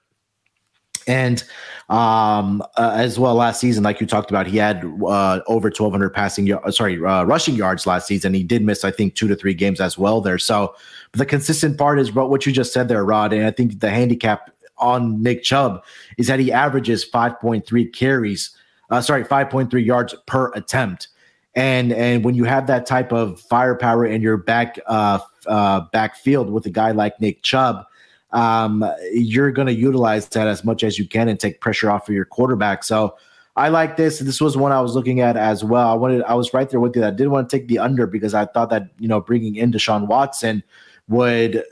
[1.07, 1.43] And
[1.89, 6.09] um, uh, as well, last season, like you talked about, he had uh, over 1,200
[6.11, 8.33] passing, uh, sorry, uh, rushing yards last season.
[8.33, 10.37] He did miss, I think, two to three games as well there.
[10.37, 10.75] So
[11.13, 13.33] the consistent part is what, what you just said there, Rod.
[13.33, 15.83] And I think the handicap on Nick Chubb
[16.17, 18.55] is that he averages 5.3 carries,
[18.89, 21.07] uh, sorry, 5.3 yards per attempt
[21.55, 26.49] and and when you have that type of firepower in your back uh, uh, backfield
[26.49, 27.85] with a guy like Nick Chubb,
[28.31, 32.07] um, you're going to utilize that as much as you can and take pressure off
[32.07, 32.83] of your quarterback.
[32.83, 33.17] So
[33.55, 34.19] I like this.
[34.19, 35.89] This was one I was looking at as well.
[35.89, 37.03] I wanted, I was right there with you.
[37.03, 39.71] I did want to take the under because I thought that you know bringing in
[39.71, 40.63] Deshaun Watson
[41.09, 41.63] would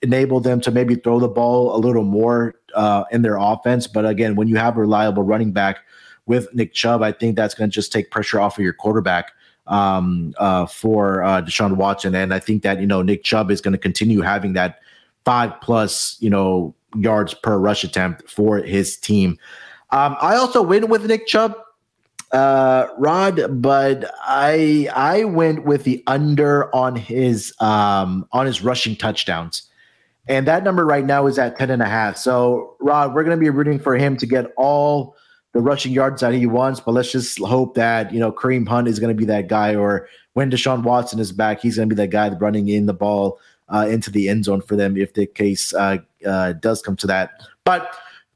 [0.00, 3.86] enable them to maybe throw the ball a little more uh, in their offense.
[3.86, 5.78] But again, when you have a reliable running back
[6.26, 9.32] with Nick Chubb, I think that's going to just take pressure off of your quarterback
[9.66, 12.14] um, uh, for uh, Deshaun Watson.
[12.14, 14.80] And I think that, you know, Nick Chubb is going to continue having that
[15.24, 19.38] five plus, you know, yards per rush attempt for his team.
[19.90, 21.56] Um, I also went with Nick Chubb,
[22.32, 28.96] uh, Rod, but I I went with the under on his um, on his rushing
[28.96, 29.68] touchdowns.
[30.28, 32.16] And that number right now is at 10 and a half.
[32.16, 35.14] So, Rod, we're going to be rooting for him to get all
[35.56, 38.88] the rushing yards that he wants, but let's just hope that, you know, Kareem Hunt
[38.88, 41.94] is going to be that guy, or when Deshaun Watson is back, he's going to
[41.94, 43.40] be that guy running in the ball
[43.70, 45.96] uh, into the end zone for them if the case uh,
[46.26, 47.40] uh, does come to that.
[47.64, 47.90] But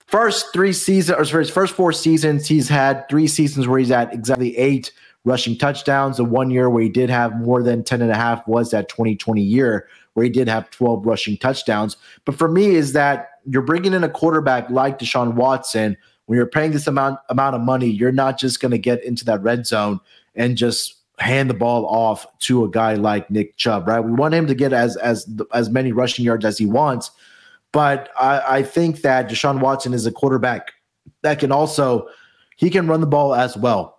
[0.07, 3.91] first three seasons, or for his first four seasons, he's had three seasons where he's
[3.91, 4.91] at exactly eight
[5.27, 6.17] rushing touchdowns.
[6.17, 8.89] The one year where he did have more than 10 and a half was that
[8.89, 11.99] 2020 year where he did have 12 rushing touchdowns.
[12.25, 15.99] But for me, is that you're bringing in a quarterback like Deshaun Watson.
[16.31, 19.25] When you're paying this amount amount of money, you're not just going to get into
[19.25, 19.99] that red zone
[20.37, 23.99] and just hand the ball off to a guy like Nick Chubb, right?
[23.99, 27.11] We want him to get as as as many rushing yards as he wants,
[27.73, 30.71] but I, I think that Deshaun Watson is a quarterback
[31.23, 32.07] that can also
[32.55, 33.99] he can run the ball as well.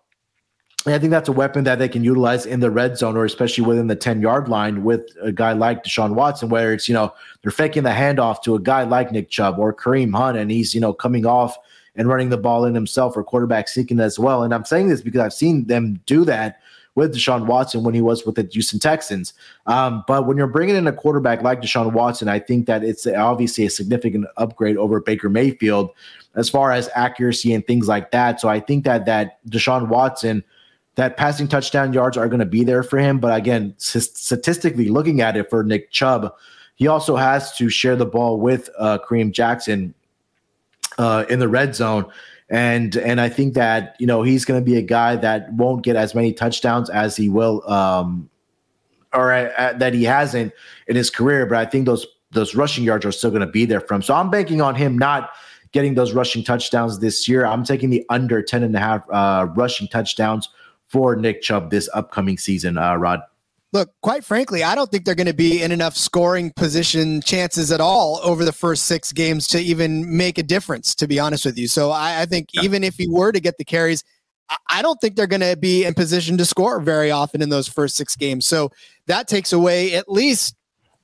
[0.86, 3.26] And I think that's a weapon that they can utilize in the red zone or
[3.26, 6.94] especially within the 10 yard line with a guy like Deshaun Watson, where it's, you
[6.94, 10.50] know, they're faking the handoff to a guy like Nick Chubb or Kareem Hunt, and
[10.50, 11.58] he's, you know, coming off
[11.96, 14.44] and running the ball in himself or quarterback seeking as well.
[14.44, 16.60] And I'm saying this because I've seen them do that
[16.96, 19.34] with Deshaun Watson when he was with the Houston Texans.
[19.66, 23.08] Um, but when you're bringing in a quarterback like Deshaun Watson, I think that it's
[23.08, 25.92] obviously a significant upgrade over Baker Mayfield
[26.36, 28.42] as far as accuracy and things like that.
[28.42, 30.44] So I think that that Deshaun Watson–
[30.96, 33.20] that passing touchdown yards are going to be there for him.
[33.20, 36.34] But again, statistically looking at it for Nick Chubb,
[36.76, 39.94] he also has to share the ball with uh, Kareem Jackson
[40.98, 42.06] uh, in the red zone.
[42.50, 45.84] And and I think that you know he's going to be a guy that won't
[45.84, 48.30] get as many touchdowns as he will, um,
[49.14, 50.52] or uh, that he hasn't
[50.88, 51.46] in his career.
[51.46, 54.02] But I think those those rushing yards are still going to be there from.
[54.02, 55.32] So I'm banking on him not
[55.72, 57.46] getting those rushing touchdowns this year.
[57.46, 60.50] I'm taking the under 10 and a half uh, rushing touchdowns
[60.88, 63.22] for Nick Chubb this upcoming season, uh, Rod?
[63.74, 67.72] Look, quite frankly, I don't think they're going to be in enough scoring position chances
[67.72, 71.46] at all over the first six games to even make a difference, to be honest
[71.46, 71.70] with you.
[71.70, 72.64] So I, I think yeah.
[72.64, 74.04] even if he were to get the carries,
[74.70, 77.70] I, don't think they're going to be in position to score very often in those
[77.70, 78.46] first six games.
[78.46, 78.72] So
[79.08, 80.56] that takes away at least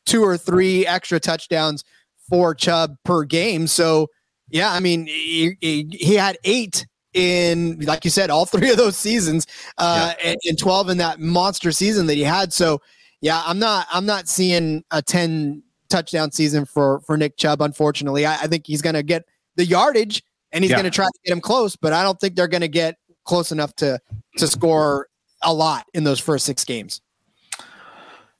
[0.05, 1.85] two or three extra touchdowns
[2.29, 3.67] for Chubb per game.
[3.67, 4.07] So,
[4.49, 6.85] yeah, I mean, he, he had eight
[7.17, 9.47] in, like you said, all three of those seasons,
[9.77, 10.29] uh, yeah.
[10.29, 12.53] and, and 12 in that monster season that he had.
[12.53, 12.81] So,
[13.21, 17.61] yeah, I'm not, I'm not seeing a 10 touchdown season for for Nick Chubb.
[17.61, 20.77] Unfortunately, I, I think he's going to get the yardage and he's yeah.
[20.77, 22.97] going to try to get him close, but I don't think they're going to get
[23.25, 23.99] close enough to
[24.37, 25.07] to score
[25.43, 27.01] a lot in those first six games.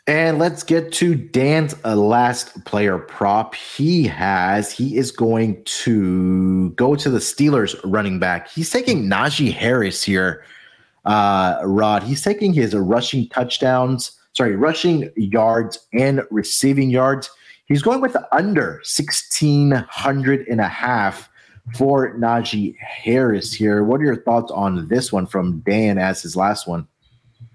[0.07, 3.53] And let's get to Dan's uh, last player prop.
[3.55, 8.49] He has, he is going to go to the Steelers running back.
[8.49, 10.45] He's taking Najee Harris here,
[11.03, 12.03] uh, Rod.
[12.03, 17.29] He's taking his rushing touchdowns, sorry, rushing yards and receiving yards.
[17.65, 21.29] He's going with the under 1,600 and a half
[21.75, 23.83] for Najee Harris here.
[23.83, 26.87] What are your thoughts on this one from Dan as his last one?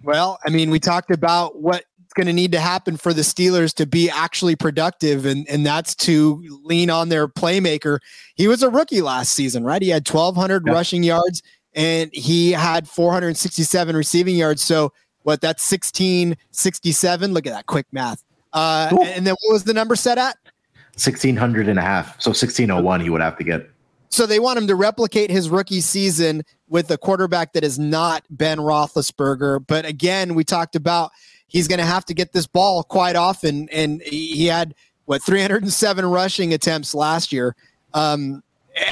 [0.03, 3.74] Well, I mean, we talked about what going to need to happen for the Steelers
[3.74, 7.98] to be actually productive, and and that's to lean on their playmaker.
[8.34, 9.82] He was a rookie last season, right?
[9.82, 10.72] He had 1,200 yeah.
[10.72, 11.42] rushing yards
[11.74, 14.62] and he had 467 receiving yards.
[14.62, 14.92] So
[15.22, 15.40] what?
[15.40, 17.32] That's 1667.
[17.32, 18.22] Look at that quick math.
[18.52, 19.04] Uh, cool.
[19.04, 20.36] And then what was the number set at?
[20.94, 22.20] 1600 and a half.
[22.20, 23.70] So 1601 he would have to get.
[24.10, 28.24] So they want him to replicate his rookie season with a quarterback that is not
[28.28, 29.66] Ben Roethlisberger.
[29.66, 31.12] But again, we talked about
[31.53, 33.68] he's going to have to get this ball quite often.
[33.70, 34.74] And he had
[35.05, 37.55] what 307 rushing attempts last year.
[37.94, 38.42] Um,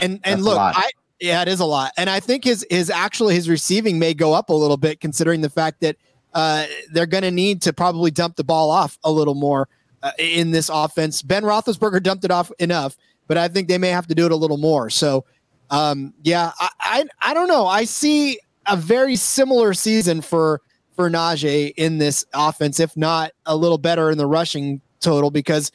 [0.00, 1.92] and and That's look, I yeah, it is a lot.
[1.96, 5.40] And I think his his actually his receiving may go up a little bit considering
[5.40, 5.96] the fact that
[6.34, 9.68] uh, they're going to need to probably dump the ball off a little more
[10.02, 11.22] uh, in this offense.
[11.22, 12.96] Ben Roethlisberger dumped it off enough,
[13.26, 14.90] but I think they may have to do it a little more.
[14.90, 15.24] So,
[15.70, 17.66] um, yeah, I, I I don't know.
[17.66, 20.61] I see a very similar season for
[20.95, 25.72] for Najee in this offense, if not a little better in the rushing total, because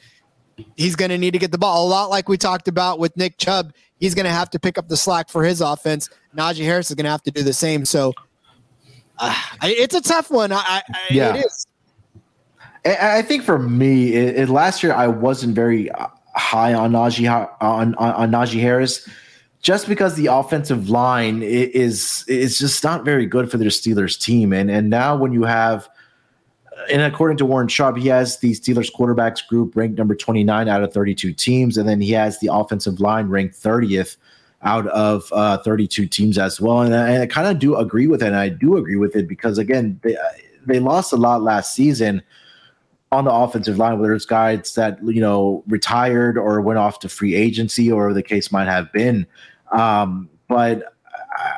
[0.76, 3.16] he's going to need to get the ball a lot like we talked about with
[3.16, 3.72] Nick Chubb.
[3.98, 6.08] He's going to have to pick up the slack for his offense.
[6.36, 7.84] Najee Harris is going to have to do the same.
[7.84, 8.12] So
[9.18, 10.52] uh, it's a tough one.
[10.52, 11.34] I, I yeah.
[11.34, 11.66] it is.
[12.84, 17.28] I think for me, it, it, last year I wasn't very uh, high on Najee
[17.60, 19.08] on, on, on Najee Harris
[19.66, 24.52] just because the offensive line is is just not very good for their Steelers team.
[24.52, 25.88] And and now when you have
[26.88, 30.84] and according to Warren Sharp, he has the Steelers quarterbacks group ranked number 29 out
[30.84, 34.18] of 32 teams, and then he has the offensive line ranked 30th
[34.62, 36.82] out of uh, 32 teams as well.
[36.82, 38.26] And I, I kind of do agree with it.
[38.26, 40.16] And I do agree with it because again, they
[40.64, 42.22] they lost a lot last season
[43.10, 47.08] on the offensive line, whether it's guys that you know retired or went off to
[47.08, 49.26] free agency, or the case might have been.
[49.72, 50.96] Um, but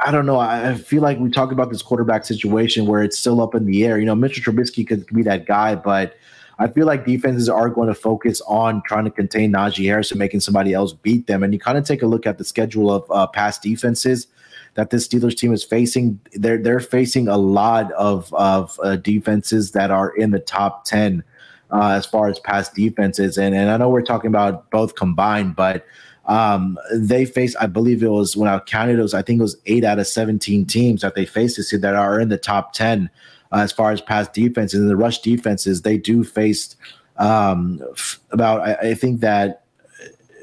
[0.04, 0.38] I don't know.
[0.38, 3.84] I feel like we talk about this quarterback situation where it's still up in the
[3.84, 3.98] air.
[3.98, 6.14] You know, Mitchell Trubisky could be that guy, but
[6.58, 10.18] I feel like defenses are going to focus on trying to contain Najee Harris and
[10.18, 11.42] making somebody else beat them.
[11.42, 14.26] And you kind of take a look at the schedule of uh, past defenses
[14.74, 16.18] that this Steelers team is facing.
[16.32, 21.22] They're they're facing a lot of of uh, defenses that are in the top ten
[21.70, 25.56] uh, as far as past defenses, and and I know we're talking about both combined,
[25.56, 25.84] but
[26.28, 29.42] um, they face, I believe it was when I counted, it was I think it
[29.42, 32.38] was eight out of seventeen teams that they faced this year that are in the
[32.38, 33.10] top ten
[33.50, 34.80] uh, as far as past defenses.
[34.80, 36.76] And the rush defenses, they do face
[37.16, 39.64] um, f- about I, I think that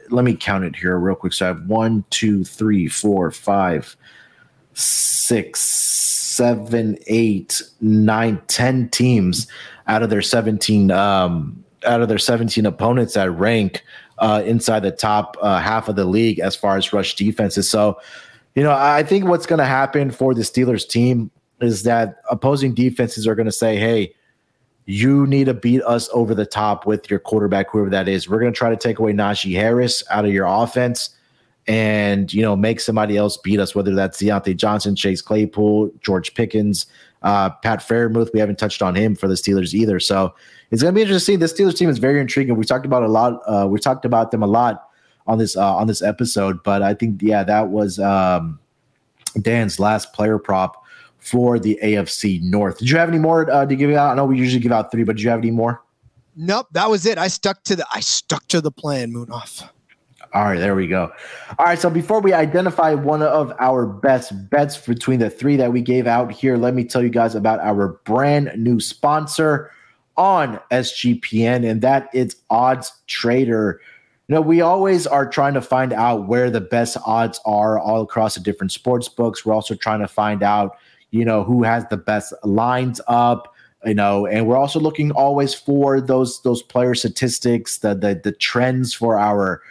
[0.09, 1.33] let me count it here real quick.
[1.33, 3.95] So I have one, two, three, four, five,
[4.73, 9.47] six, seven, eight, nine, ten teams
[9.87, 13.83] out of their 17 um, out of their 17 opponents that rank
[14.19, 17.69] uh, inside the top uh, half of the league as far as rush defenses.
[17.69, 17.99] So,
[18.55, 21.31] you know, I think what's going to happen for the Steelers team
[21.61, 24.13] is that opposing defenses are going to say, "Hey,
[24.85, 28.29] you need to beat us over the top with your quarterback, whoever that is.
[28.29, 31.09] We're going to try to take away Najee Harris out of your offense."
[31.67, 36.33] And you know, make somebody else beat us, whether that's Diontae Johnson, Chase Claypool, George
[36.35, 36.85] Pickens,
[37.25, 38.31] uh, Pat Freiermuth.
[38.33, 39.99] We haven't touched on him for the Steelers either.
[39.99, 40.33] So
[40.71, 41.39] it's going to be interesting.
[41.39, 42.55] This Steelers team is very intriguing.
[42.55, 43.41] We talked about a lot.
[43.45, 44.87] Uh, we talked about them a lot
[45.27, 46.63] on this uh, on this episode.
[46.63, 48.59] But I think yeah, that was um,
[49.41, 50.83] Dan's last player prop
[51.17, 52.77] for the AFC North.
[52.77, 54.11] Did you have any more uh, to give out?
[54.11, 55.81] I know we usually give out three, but did you have any more?
[56.35, 57.17] Nope, that was it.
[57.17, 59.11] I stuck to the I stuck to the plan.
[59.11, 59.67] Munaf.
[60.35, 61.13] All right, there we go.
[61.57, 65.71] All right, so before we identify one of our best bets between the three that
[65.71, 69.71] we gave out here, let me tell you guys about our brand new sponsor
[70.17, 73.79] on SGPN, and that is Odds Trader.
[74.27, 78.01] You know, we always are trying to find out where the best odds are all
[78.01, 79.45] across the different sports books.
[79.45, 80.75] We're also trying to find out,
[81.11, 83.55] you know, who has the best lines up,
[83.85, 88.33] you know, and we're also looking always for those those player statistics, the the the
[88.33, 89.61] trends for our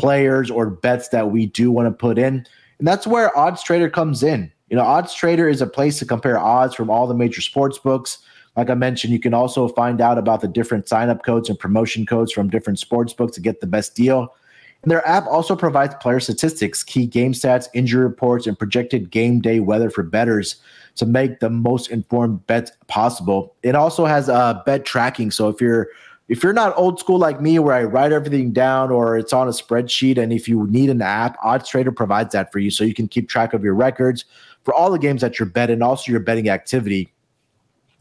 [0.00, 2.46] players or bets that we do want to put in.
[2.78, 4.50] And that's where OddsTrader comes in.
[4.70, 8.18] You know, OddsTrader is a place to compare odds from all the major sports books.
[8.56, 12.06] Like I mentioned, you can also find out about the different sign-up codes and promotion
[12.06, 14.34] codes from different sports books to get the best deal.
[14.82, 19.40] And their app also provides player statistics, key game stats, injury reports, and projected game
[19.40, 20.56] day weather for bettors
[20.96, 23.54] to make the most informed bets possible.
[23.62, 25.30] It also has uh, bet tracking.
[25.30, 25.88] So if you're
[26.30, 29.48] if you're not old school like me, where I write everything down or it's on
[29.48, 32.94] a spreadsheet, and if you need an app, OddsTrader provides that for you, so you
[32.94, 34.24] can keep track of your records
[34.62, 37.12] for all the games that you're betting, also your betting activity.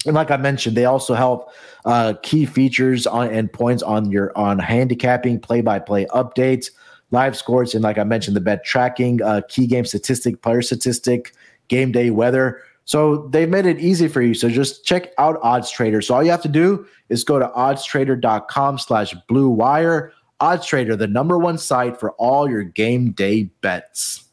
[0.06, 1.50] And like I mentioned, they also help
[1.86, 6.70] uh, key features on and points on your on handicapping, play by play updates,
[7.10, 11.34] live scores, and like I mentioned, the bet tracking, uh, key game statistic, player statistic,
[11.68, 12.62] game day weather.
[12.90, 14.34] So they've made it easy for you.
[14.34, 16.04] So just check out OddsTrader.
[16.04, 20.12] So all you have to do is go to oddstrader.com slash blue wire.
[20.42, 24.26] OddsTrader, the number one site for all your game day bets.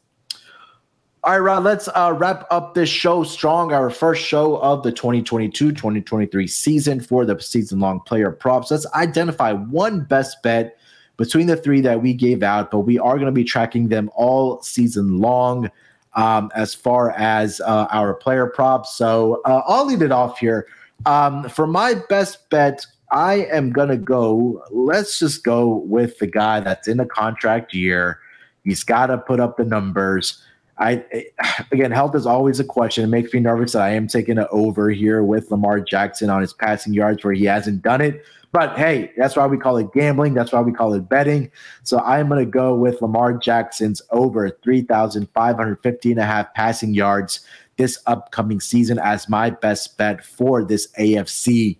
[1.23, 3.73] All right, Rod, let's uh, wrap up this show strong.
[3.73, 8.71] Our first show of the 2022 2023 season for the season long player props.
[8.71, 10.79] Let's identify one best bet
[11.17, 14.09] between the three that we gave out, but we are going to be tracking them
[14.15, 15.69] all season long
[16.17, 18.95] um, as far as uh, our player props.
[18.95, 20.67] So uh, I'll lead it off here.
[21.05, 26.27] Um, for my best bet, I am going to go, let's just go with the
[26.27, 28.19] guy that's in a contract year.
[28.63, 30.43] He's got to put up the numbers.
[30.79, 31.05] I
[31.71, 33.03] again, health is always a question.
[33.05, 36.41] It makes me nervous that I am taking it over here with Lamar Jackson on
[36.41, 38.23] his passing yards where he hasn't done it.
[38.57, 40.33] But hey, that's why we call it gambling.
[40.33, 41.51] That's why we call it betting.
[41.83, 47.41] So I'm going to go with Lamar Jackson's over 3,550 and a half passing yards
[47.75, 51.77] this upcoming season as my best bet for this AFC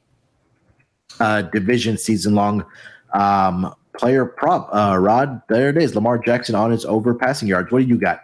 [1.20, 2.64] uh, division season long
[3.12, 4.70] um, player prop.
[4.72, 5.96] Uh, Rod, there it is.
[5.96, 7.72] Lamar Jackson on his over passing yards.
[7.72, 8.22] What do you got?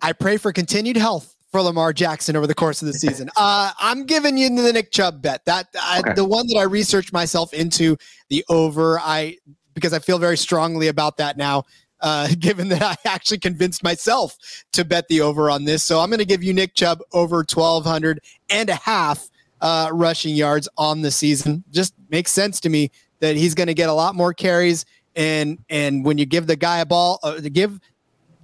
[0.00, 3.30] I pray for continued health for Lamar Jackson over the course of the season.
[3.36, 5.44] Uh, I'm giving you the Nick Chubb bet.
[5.44, 5.68] That
[6.00, 6.14] okay.
[6.14, 7.96] the one that I researched myself into
[8.30, 8.98] the over.
[8.98, 9.36] I
[9.74, 11.64] because I feel very strongly about that now.
[12.00, 14.36] Uh, given that I actually convinced myself
[14.72, 17.36] to bet the over on this, so I'm going to give you Nick Chubb over
[17.36, 18.18] 1,200
[18.50, 19.30] and a half
[19.60, 21.62] uh, rushing yards on the season.
[21.70, 24.84] Just makes sense to me that he's going to get a lot more carries,
[25.14, 27.78] and and when you give the guy a ball, uh, give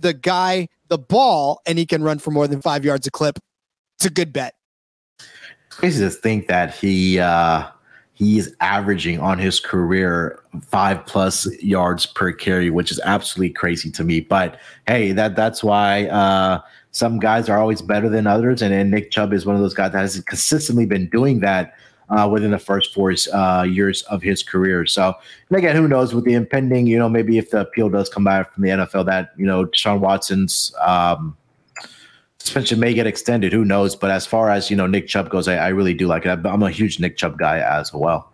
[0.01, 3.39] the guy the ball and he can run for more than five yards a clip.
[3.99, 4.55] It's a good bet.
[5.71, 7.67] Crazy to think that he uh,
[8.15, 14.05] he's averaging on his career five plus yards per carry, which is absolutely crazy to
[14.05, 14.21] me.
[14.21, 16.61] But hey, that that's why uh,
[16.91, 19.75] some guys are always better than others, and, and Nick Chubb is one of those
[19.75, 21.75] guys that has consistently been doing that
[22.11, 24.87] uh, within the first four uh, years of his career.
[24.87, 25.15] So,
[25.49, 28.25] and again, who knows with the impending, you know, maybe if the appeal does come
[28.25, 31.37] back from the NFL, that you know, Deshaun Watson's, um,
[32.39, 33.53] suspension may get extended.
[33.53, 33.95] Who knows?
[33.95, 36.31] But as far as you know, Nick Chubb goes, I, I really do like it.
[36.47, 38.33] I'm a huge Nick Chubb guy as well.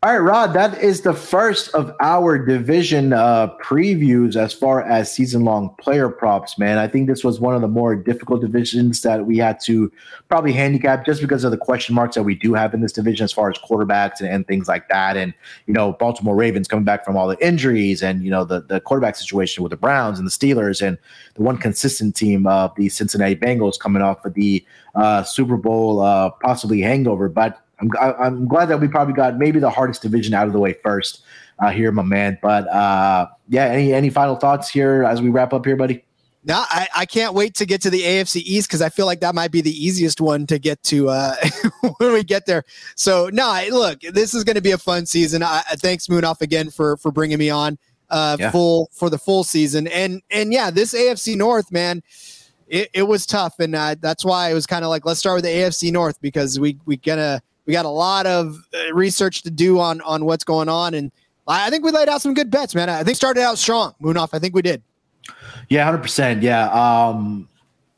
[0.00, 5.10] All right, Rod, that is the first of our division uh, previews as far as
[5.10, 6.78] season long player props, man.
[6.78, 9.90] I think this was one of the more difficult divisions that we had to
[10.28, 13.24] probably handicap just because of the question marks that we do have in this division
[13.24, 15.16] as far as quarterbacks and, and things like that.
[15.16, 15.34] And,
[15.66, 18.80] you know, Baltimore Ravens coming back from all the injuries and, you know, the, the
[18.80, 20.96] quarterback situation with the Browns and the Steelers and
[21.34, 24.64] the one consistent team of the Cincinnati Bengals coming off of the
[24.94, 27.28] uh, Super Bowl uh, possibly hangover.
[27.28, 30.58] But I'm, I'm glad that we probably got maybe the hardest division out of the
[30.58, 31.22] way first
[31.58, 32.38] uh, here, my man.
[32.42, 36.04] But uh, yeah, any any final thoughts here as we wrap up here, buddy?
[36.44, 39.20] No, I, I can't wait to get to the AFC East because I feel like
[39.20, 41.34] that might be the easiest one to get to uh,
[41.98, 42.64] when we get there.
[42.94, 45.42] So no, look, this is going to be a fun season.
[45.42, 47.78] I, thanks Munaf again for for bringing me on
[48.10, 48.50] uh, yeah.
[48.50, 49.88] full for the full season.
[49.88, 52.02] And and yeah, this AFC North, man,
[52.68, 55.36] it, it was tough, and uh, that's why it was kind of like let's start
[55.36, 59.42] with the AFC North because we we gonna we got a lot of uh, research
[59.42, 61.12] to do on on what's going on, and
[61.46, 62.88] I think we laid out some good bets, man.
[62.88, 63.94] I think started out strong.
[64.02, 64.82] Munaf, I think we did.
[65.68, 66.42] Yeah, hundred percent.
[66.42, 66.70] Yeah.
[66.70, 67.46] Um,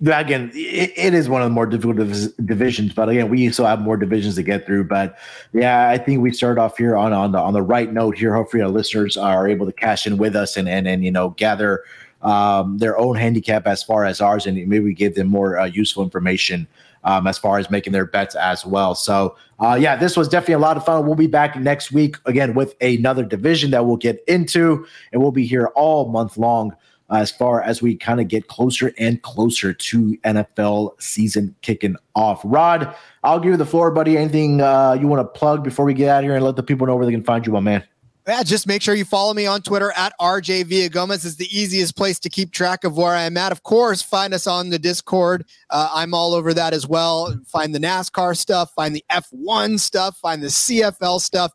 [0.04, 3.64] again, it, it is one of the more difficult div- divisions, but again, we still
[3.64, 4.84] have more divisions to get through.
[4.84, 5.16] But
[5.52, 8.34] yeah, I think we start off here on on the on the right note here.
[8.34, 11.30] Hopefully, our listeners are able to cash in with us and and and you know
[11.30, 11.84] gather
[12.22, 16.02] um, their own handicap as far as ours, and maybe give them more uh, useful
[16.02, 16.66] information
[17.04, 18.94] um, as far as making their bets as well.
[18.94, 21.06] So, uh, yeah, this was definitely a lot of fun.
[21.06, 25.32] We'll be back next week again with another division that we'll get into, and we'll
[25.32, 26.74] be here all month long
[27.10, 32.40] as far as we kind of get closer and closer to NFL season kicking off.
[32.44, 32.94] Rod,
[33.24, 34.16] I'll give you the floor, buddy.
[34.16, 36.62] Anything uh, you want to plug before we get out of here and let the
[36.62, 37.84] people know where they can find you, my man?
[38.30, 41.24] Yeah, just make sure you follow me on Twitter at RJ Villagomez.
[41.24, 43.50] is the easiest place to keep track of where I am at.
[43.50, 45.44] Of course, find us on the Discord.
[45.68, 47.36] Uh, I'm all over that as well.
[47.48, 51.50] Find the NASCAR stuff, find the F1 stuff, find the CFL stuff,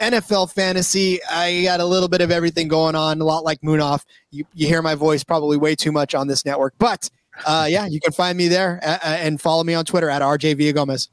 [0.00, 1.18] NFL fantasy.
[1.28, 4.04] I got a little bit of everything going on, a lot like Munaf.
[4.30, 7.10] You, you hear my voice probably way too much on this network, but
[7.44, 10.22] uh, yeah, you can find me there uh, uh and follow me on Twitter at
[10.22, 11.08] RJ Villagomez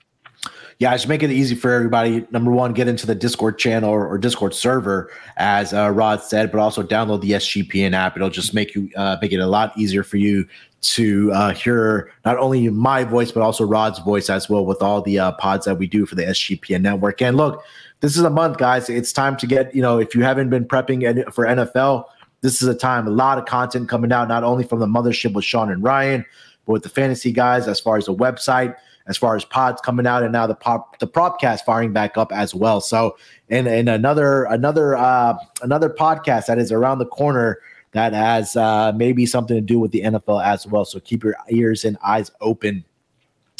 [0.79, 2.27] yeah, just make it easy for everybody.
[2.29, 6.51] Number one, get into the Discord channel or, or Discord server, as uh, Rod said,
[6.51, 8.15] but also download the SGPN app.
[8.15, 10.47] It'll just make you uh, make it a lot easier for you
[10.81, 15.01] to uh, hear not only my voice but also Rod's voice as well with all
[15.01, 17.23] the uh, pods that we do for the SGPN network.
[17.23, 17.63] And look,
[18.01, 18.87] this is a month, guys.
[18.87, 22.05] It's time to get you know if you haven't been prepping for NFL,
[22.41, 23.07] this is a time.
[23.07, 26.23] A lot of content coming out, not only from the mothership with Sean and Ryan,
[26.67, 28.75] but with the fantasy guys as far as the website
[29.07, 32.31] as far as pods coming out and now the pop the propcast firing back up
[32.31, 32.81] as well.
[32.81, 33.17] So
[33.49, 37.59] and and another another uh another podcast that is around the corner
[37.91, 40.85] that has uh maybe something to do with the NFL as well.
[40.85, 42.83] So keep your ears and eyes open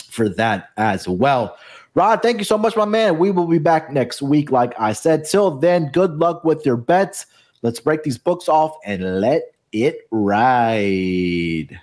[0.10, 1.58] for that as well.
[1.96, 3.18] Rod, thank you so much, my man.
[3.18, 5.26] We will be back next week, like I said.
[5.26, 7.26] Till then, good luck with your bets.
[7.64, 11.80] Let's break these books off and let it ride.